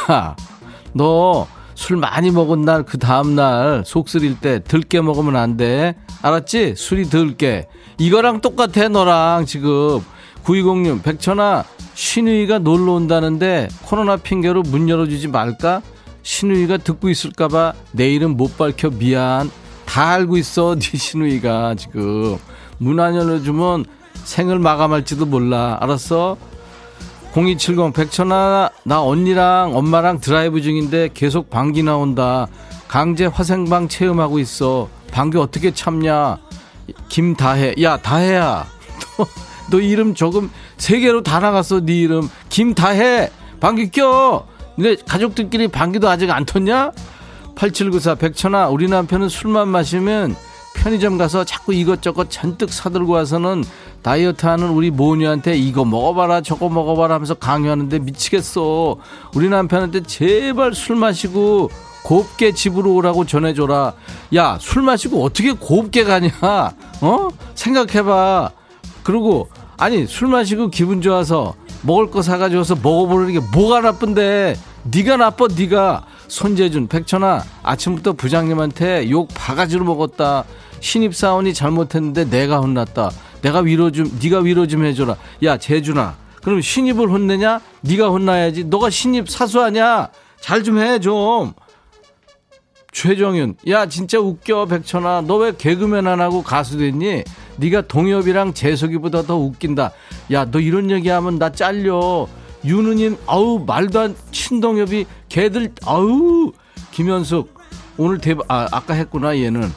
야, 0.09 0.35
너 0.93 1.47
술 1.77 1.95
많이 1.95 2.31
먹은 2.31 2.61
날 2.65 2.83
그 2.83 2.97
다음날 2.97 3.83
속 3.85 4.09
쓰릴 4.09 4.39
때 4.39 4.59
들깨 4.63 4.99
먹으면 5.01 5.35
안 5.35 5.57
돼. 5.57 5.95
알았지? 6.23 6.73
술이 6.75 7.07
들깨. 7.09 7.67
이거랑 7.99 8.41
똑같아 8.41 8.87
너랑 8.89 9.45
지금. 9.45 9.99
9206 10.43 11.03
백천아 11.03 11.65
신우이가 11.93 12.59
놀러 12.59 12.93
온다는데 12.93 13.67
코로나 13.83 14.17
핑계로 14.17 14.63
문 14.63 14.89
열어주지 14.89 15.27
말까? 15.27 15.81
신우이가 16.31 16.79
듣고 16.79 17.07
있을까봐 17.09 17.71
내 17.93 18.09
이름 18.09 18.35
못 18.35 18.57
밝혀 18.57 18.89
미안. 18.89 19.49
다 19.85 20.09
알고 20.11 20.35
있어 20.35 20.75
네 20.77 20.97
신우이가 20.97 21.75
지금. 21.75 22.37
문 22.79 22.99
안 22.99 23.15
열어주면 23.15 23.85
생을 24.25 24.59
마감할지도 24.59 25.25
몰라. 25.25 25.77
알았어? 25.79 26.35
0270 27.33 27.93
백천아 27.93 28.69
나 28.83 29.01
언니랑 29.01 29.73
엄마랑 29.73 30.19
드라이브 30.19 30.61
중인데 30.61 31.11
계속 31.13 31.49
방귀 31.49 31.83
나온다. 31.83 32.47
강제 32.89 33.25
화생방 33.27 33.87
체험하고 33.87 34.37
있어. 34.39 34.89
방귀 35.11 35.37
어떻게 35.37 35.73
참냐? 35.73 36.39
김다혜. 37.07 37.75
야 37.81 37.95
다혜야. 37.95 38.67
너, 39.17 39.25
너 39.71 39.79
이름 39.79 40.13
조금 40.13 40.51
세 40.77 40.99
개로 40.99 41.23
다 41.23 41.39
나갔어 41.39 41.79
네 41.85 41.95
이름. 42.01 42.29
김다혜 42.49 43.31
방귀 43.61 43.91
껴 43.91 44.45
근데 44.77 44.95
가족들끼리 45.07 45.67
방귀도 45.67 46.07
아직 46.07 46.29
안 46.31 46.45
텄냐? 46.45 46.93
8794 47.55 48.15
백천아 48.15 48.69
우리 48.69 48.87
남편은 48.87 49.27
술만 49.27 49.67
마시면 49.67 50.35
편의점 50.75 51.17
가서 51.17 51.43
자꾸 51.43 51.73
이것저것 51.73 52.29
잔뜩 52.29 52.71
사들고 52.71 53.13
와서는 53.13 53.63
다이어트 54.03 54.45
하는 54.45 54.69
우리 54.69 54.91
모녀한테 54.91 55.57
이거 55.57 55.83
먹어봐라 55.83 56.41
저거 56.41 56.69
먹어봐라 56.69 57.15
하면서 57.15 57.33
강요하는데 57.33 57.97
미치겠어. 57.99 58.97
우리 59.33 59.49
남편한테 59.49 60.03
제발 60.03 60.75
술 60.75 60.95
마시고 60.95 61.71
곱게 62.03 62.51
집으로 62.53 62.93
오라고 62.93 63.25
전해줘라. 63.25 63.93
야 64.35 64.57
술 64.61 64.83
마시고 64.83 65.23
어떻게 65.23 65.51
곱게 65.53 66.03
가냐? 66.03 66.29
어? 67.01 67.27
생각해봐. 67.55 68.51
그리고 69.01 69.49
아니 69.77 70.05
술 70.05 70.27
마시고 70.27 70.69
기분 70.69 71.01
좋아서 71.01 71.55
먹을 71.87 72.11
거 72.11 72.21
사가지고서 72.21 72.75
먹어보는 72.75 73.31
게 73.31 73.39
뭐가 73.53 73.79
나쁜데. 73.79 74.57
네가 74.83 75.17
나빠 75.17 75.47
네가. 75.47 76.05
손재준 76.27 76.87
백천아 76.87 77.43
아침부터 77.63 78.13
부장님한테 78.13 79.09
욕 79.09 79.29
바가지로 79.33 79.85
먹었다. 79.85 80.43
신입사원이 80.81 81.53
잘못했는데 81.53 82.29
내가 82.29 82.59
혼났다. 82.59 83.09
내가 83.41 83.59
위로 83.59 83.91
좀 83.91 84.11
네가 84.21 84.39
위로 84.39 84.67
좀 84.67 84.83
해줘라. 84.85 85.15
야 85.43 85.57
재준아 85.57 86.15
그럼 86.43 86.61
신입을 86.61 87.09
혼내냐? 87.09 87.61
네가 87.81 88.09
혼나야지. 88.09 88.65
너가 88.65 88.89
신입 88.89 89.29
사수하냐 89.29 90.09
잘 90.41 90.63
좀 90.63 90.79
해좀 90.79 91.53
최정윤. 92.91 93.55
야 93.67 93.85
진짜 93.87 94.19
웃겨 94.19 94.65
백천아. 94.67 95.21
너 95.21 95.37
왜 95.37 95.51
개그맨 95.55 96.07
안 96.07 96.21
하고 96.21 96.41
가수 96.41 96.77
됐니? 96.77 97.23
네가 97.57 97.81
동엽이랑 97.87 98.53
재석이보다 98.53 99.23
더 99.23 99.37
웃긴다. 99.37 99.91
야 100.31 100.45
너 100.45 100.59
이런 100.59 100.89
얘기하면 100.91 101.37
나 101.37 101.51
잘려. 101.51 102.27
윤우님 102.65 103.17
아우 103.27 103.63
말도 103.65 103.99
안 103.99 104.15
친동엽이 104.31 105.05
걔들 105.29 105.71
아우. 105.85 106.51
김현숙 106.91 107.55
오늘 107.97 108.17
대박 108.19 108.49
아 108.51 108.67
아까 108.71 108.93
했구나 108.95 109.37
얘는. 109.37 109.71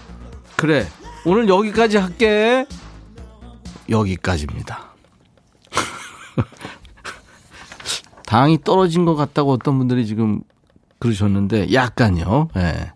그래 0.57 0.87
오늘 1.27 1.49
여기까지 1.49 1.99
할게. 1.99 2.67
여기까지입니다. 3.89 4.91
당이 8.27 8.59
떨어진 8.65 9.05
것 9.05 9.15
같다고 9.17 9.53
어떤 9.53 9.77
분들이 9.79 10.07
지금 10.07 10.43
그러셨는데 11.01 11.73
약간요. 11.73 12.49
예. 12.57 12.93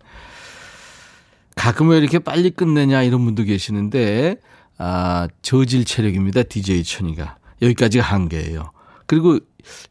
가끔 1.54 1.88
왜 1.88 1.98
이렇게 1.98 2.18
빨리 2.18 2.50
끝내냐 2.50 3.02
이런 3.02 3.24
분도 3.24 3.44
계시는데, 3.44 4.36
아, 4.78 5.28
저질 5.42 5.84
체력입니다. 5.84 6.42
DJ 6.42 6.84
천이가. 6.84 7.36
여기까지가 7.62 8.04
한계예요. 8.04 8.72
그리고 9.06 9.38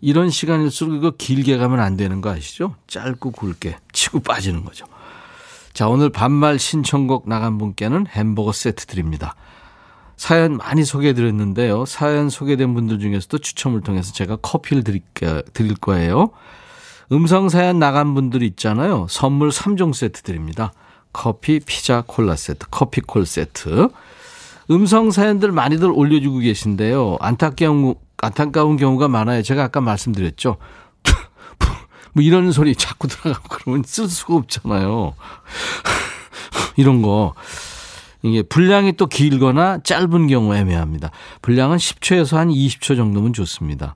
이런 0.01 0.30
시간일수록 0.30 0.95
이거 0.95 1.11
길게 1.11 1.57
가면 1.57 1.80
안 1.80 1.97
되는 1.97 2.22
거 2.22 2.30
아시죠? 2.30 2.76
짧고 2.88 3.32
굵게 3.32 3.78
치고 3.91 4.20
빠지는 4.22 4.66
거죠. 4.66 4.86
자, 5.74 5.88
오늘 5.88 6.09
반말 6.09 6.59
신청곡 6.59 7.28
나간 7.28 7.57
분께는 7.57 8.05
햄버거 8.07 8.51
세트 8.51 8.86
드립니다. 8.86 9.36
사연 10.18 10.57
많이 10.57 10.86
소개해 10.86 11.14
드렸는데요. 11.14 11.86
사연 11.86 12.30
소개된 12.30 12.74
분들 12.76 12.99
중에서도 12.99 13.39
추첨을 13.39 13.82
통해서 13.82 14.14
제가 14.14 14.36
커피를 14.38 14.84
드릴, 14.84 15.01
드릴 15.53 15.76
거예요. 15.76 16.30
음성 17.11 17.49
사연 17.49 17.80
나간 17.80 18.14
분들 18.14 18.43
있잖아요. 18.43 19.07
선물 19.09 19.49
3종 19.49 19.93
세트 19.93 20.22
드립니다. 20.22 20.72
커피, 21.14 21.59
피자, 21.59 22.03
콜라 22.05 22.36
세트, 22.36 22.68
커피 22.70 23.01
콜 23.01 23.26
세트. 23.26 23.89
음성 24.72 25.11
사연들 25.11 25.51
많이들 25.51 25.91
올려주고 25.91 26.39
계신데요. 26.39 27.18
안타까운, 27.20 27.95
안타까운 28.18 28.78
경우가 28.78 29.07
많아요. 29.07 29.43
제가 29.43 29.64
아까 29.64 29.80
말씀드렸죠. 29.82 30.57
뭐 32.14 32.24
이런 32.24 32.51
소리 32.51 32.76
자꾸 32.76 33.07
들어가고 33.07 33.47
그러면 33.49 33.84
쓸 33.86 34.07
수가 34.07 34.36
없잖아요. 34.36 35.16
이런 36.78 37.01
거. 37.01 37.34
이게 38.22 38.41
분량이 38.41 38.93
또 38.93 39.07
길거나 39.07 39.80
짧은 39.84 40.28
경우 40.28 40.55
애매합니다. 40.55 41.11
분량은 41.41 41.78
10초에서 41.78 42.38
한 42.38 42.49
20초 42.49 42.95
정도면 42.95 43.34
좋습니다. 43.34 43.95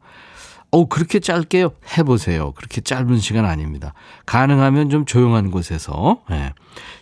어 0.71 0.85
그렇게 0.87 1.19
짧게요? 1.19 1.71
해보세요. 1.97 2.51
그렇게 2.53 2.81
짧은 2.81 3.17
시간 3.19 3.45
아닙니다. 3.45 3.93
가능하면 4.25 4.89
좀 4.89 5.05
조용한 5.05 5.49
곳에서 5.49 6.21
네. 6.29 6.53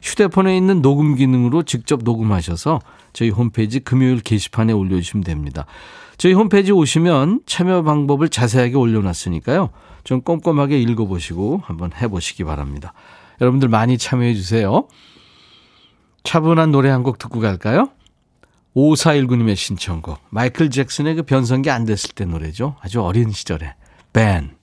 휴대폰에 0.03 0.55
있는 0.55 0.82
녹음 0.82 1.16
기능으로 1.16 1.63
직접 1.63 2.01
녹음하셔서 2.03 2.80
저희 3.13 3.30
홈페이지 3.30 3.80
금요일 3.80 4.20
게시판에 4.22 4.72
올려주시면 4.72 5.24
됩니다. 5.24 5.66
저희 6.18 6.34
홈페이지 6.34 6.72
오시면 6.72 7.41
참여 7.45 7.84
방법을 7.84 8.30
자세하게 8.30 8.76
올려놨으니까요. 8.76 9.70
좀 10.03 10.22
꼼꼼하게 10.22 10.80
읽어보시고 10.82 11.61
한번 11.66 11.91
해보시기 11.99 12.43
바랍니다. 12.43 12.93
여러분들 13.41 13.68
많이 13.70 13.97
참여해 13.97 14.36
주세요. 14.36 14.88
차분한 16.24 16.72
노래 16.72 16.89
한 16.89 17.03
곡 17.03 17.18
듣고 17.18 17.39
갈까요? 17.39 17.89
5419님의 18.76 19.55
신청곡. 19.55 20.19
마이클 20.30 20.69
잭슨의 20.69 21.15
그 21.15 21.23
변성기 21.23 21.71
안 21.71 21.86
됐을 21.86 22.11
때 22.11 22.26
노래죠. 22.26 22.76
아주 22.82 23.01
어린 23.01 23.32
시절에. 23.32 23.76
밴. 24.11 24.55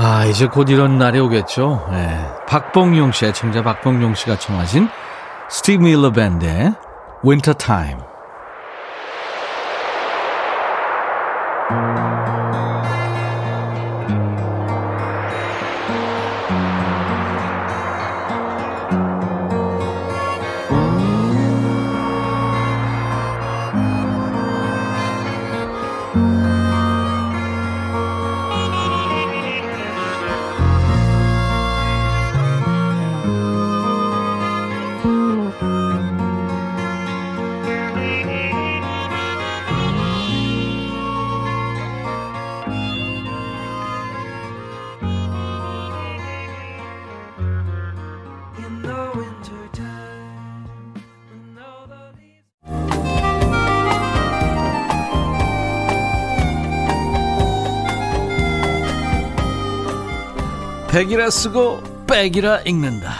아, 0.00 0.24
이제 0.26 0.46
곧 0.46 0.70
이런 0.70 0.96
날이 0.96 1.18
오겠죠. 1.18 1.88
네. 1.90 2.24
박봉용 2.46 3.12
씨, 3.12 3.26
애청자 3.26 3.62
박봉용 3.62 4.14
씨가 4.14 4.38
청하신 4.38 4.88
스티브 5.50 5.82
밀러 5.82 6.12
밴드의 6.12 6.72
Winter 7.24 7.56
Time. 7.58 8.00
백이라 60.98 61.30
쓰고 61.30 61.80
백이라 62.08 62.62
읽는다. 62.62 63.12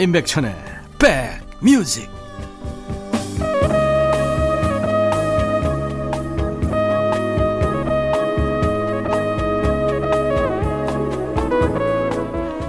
임백천의 0.00 0.52
백뮤직. 0.98 2.10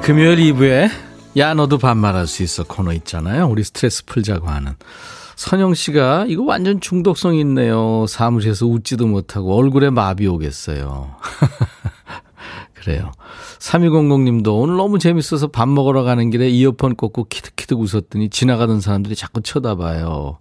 금요일 0.03 0.37
2부에 0.53 0.91
야 1.37 1.55
너도 1.55 1.79
반말할 1.79 2.27
수 2.27 2.43
있어 2.43 2.63
코너 2.63 2.93
있잖아요. 2.93 3.47
우리 3.47 3.63
스트레스 3.63 4.05
풀자고 4.05 4.47
하는. 4.47 4.75
선영 5.37 5.73
씨가 5.73 6.25
이거 6.27 6.43
완전 6.43 6.79
중독성 6.79 7.33
있네요. 7.37 8.05
사무실에서 8.07 8.67
웃지도 8.67 9.07
못하고 9.07 9.57
얼굴에 9.57 9.89
마비 9.89 10.27
오겠어요. 10.27 11.15
그래요. 12.81 13.11
3200님도 13.59 14.59
오늘 14.59 14.75
너무 14.77 14.97
재밌어서 14.97 15.47
밥 15.47 15.69
먹으러 15.69 16.03
가는 16.03 16.29
길에 16.31 16.49
이어폰 16.49 16.95
꽂고 16.95 17.25
키득키득 17.25 17.79
웃었더니 17.79 18.29
지나가던 18.29 18.81
사람들이 18.81 19.15
자꾸 19.15 19.41
쳐다봐요. 19.41 20.39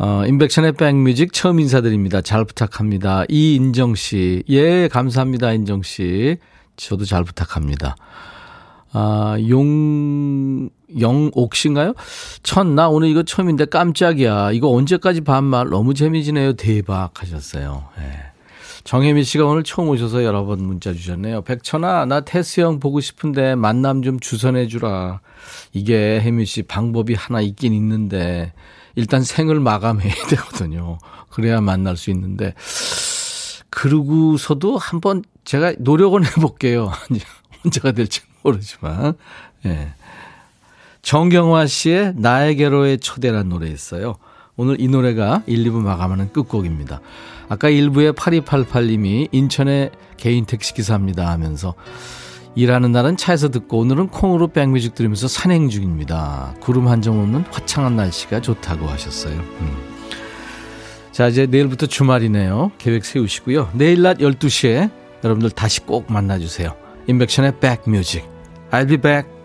어, 0.00 0.22
인백션의 0.26 0.72
백뮤직 0.72 1.32
처음 1.32 1.60
인사드립니다. 1.60 2.20
잘 2.20 2.44
부탁합니다. 2.44 3.24
이인정 3.28 3.94
씨. 3.94 4.44
예, 4.50 4.88
감사합니다, 4.88 5.52
인정 5.52 5.82
씨. 5.82 6.36
저도 6.76 7.04
잘 7.04 7.24
부탁합니다. 7.24 7.96
아, 8.92 9.36
용, 9.48 10.68
영옥 11.00 11.54
씨인가요? 11.54 11.94
천, 12.42 12.74
나 12.74 12.88
오늘 12.88 13.08
이거 13.08 13.22
처음인데 13.22 13.64
깜짝이야. 13.64 14.52
이거 14.52 14.70
언제까지 14.70 15.22
반말 15.22 15.68
너무 15.70 15.94
재미지네요. 15.94 16.52
대박 16.52 17.22
하셨어요. 17.22 17.84
예. 17.98 18.37
정혜미 18.84 19.24
씨가 19.24 19.44
오늘 19.44 19.64
처음 19.64 19.88
오셔서 19.88 20.24
여러 20.24 20.44
번 20.44 20.62
문자 20.62 20.92
주셨네요. 20.92 21.42
백천아, 21.42 22.06
나 22.06 22.20
태수 22.20 22.60
형 22.62 22.80
보고 22.80 23.00
싶은데 23.00 23.54
만남 23.54 24.02
좀 24.02 24.18
주선해 24.20 24.68
주라. 24.68 25.20
이게 25.72 26.20
혜미 26.20 26.46
씨 26.46 26.62
방법이 26.62 27.14
하나 27.14 27.40
있긴 27.40 27.72
있는데 27.74 28.52
일단 28.94 29.22
생을 29.22 29.60
마감해야 29.60 30.14
되거든요. 30.30 30.98
그래야 31.30 31.60
만날 31.60 31.96
수 31.96 32.10
있는데 32.10 32.54
그러고서도 33.70 34.78
한번 34.78 35.22
제가 35.44 35.74
노력은 35.78 36.24
해볼게요. 36.24 36.92
언제가 37.64 37.92
될지 37.92 38.20
모르지만. 38.42 39.14
예. 39.66 39.92
정경화 41.02 41.66
씨의 41.66 42.14
나에게로의 42.16 42.98
초대란 42.98 43.48
노래 43.48 43.68
있어요. 43.68 44.16
오늘 44.58 44.80
이 44.80 44.88
노래가 44.88 45.42
1, 45.46 45.64
2부 45.64 45.80
마감하는 45.80 46.32
끝곡입니다. 46.32 47.00
아까 47.48 47.70
1부에 47.70 48.14
8288님이 48.14 49.28
인천에 49.32 49.90
개인 50.18 50.44
택시기사입니다 50.44 51.30
하면서 51.30 51.74
일하는 52.54 52.90
날은 52.90 53.16
차에서 53.16 53.50
듣고 53.50 53.78
오늘은 53.78 54.08
콩으로 54.08 54.48
백뮤직 54.48 54.94
들으면서 54.96 55.28
산행 55.28 55.68
중입니다. 55.68 56.54
구름 56.60 56.88
한 56.88 57.00
점 57.00 57.18
없는 57.20 57.44
화창한 57.50 57.94
날씨가 57.96 58.40
좋다고 58.40 58.86
하셨어요. 58.88 59.34
음. 59.38 59.76
자, 61.12 61.28
이제 61.28 61.46
내일부터 61.46 61.86
주말이네요. 61.86 62.72
계획 62.78 63.04
세우시고요. 63.04 63.70
내일 63.74 64.02
낮 64.02 64.18
12시에 64.18 64.90
여러분들 65.22 65.50
다시 65.50 65.80
꼭 65.80 66.10
만나주세요. 66.12 66.74
인백션의 67.06 67.60
백뮤직. 67.60 68.24
I'll 68.72 68.88
be 68.88 68.96
back. 68.96 69.37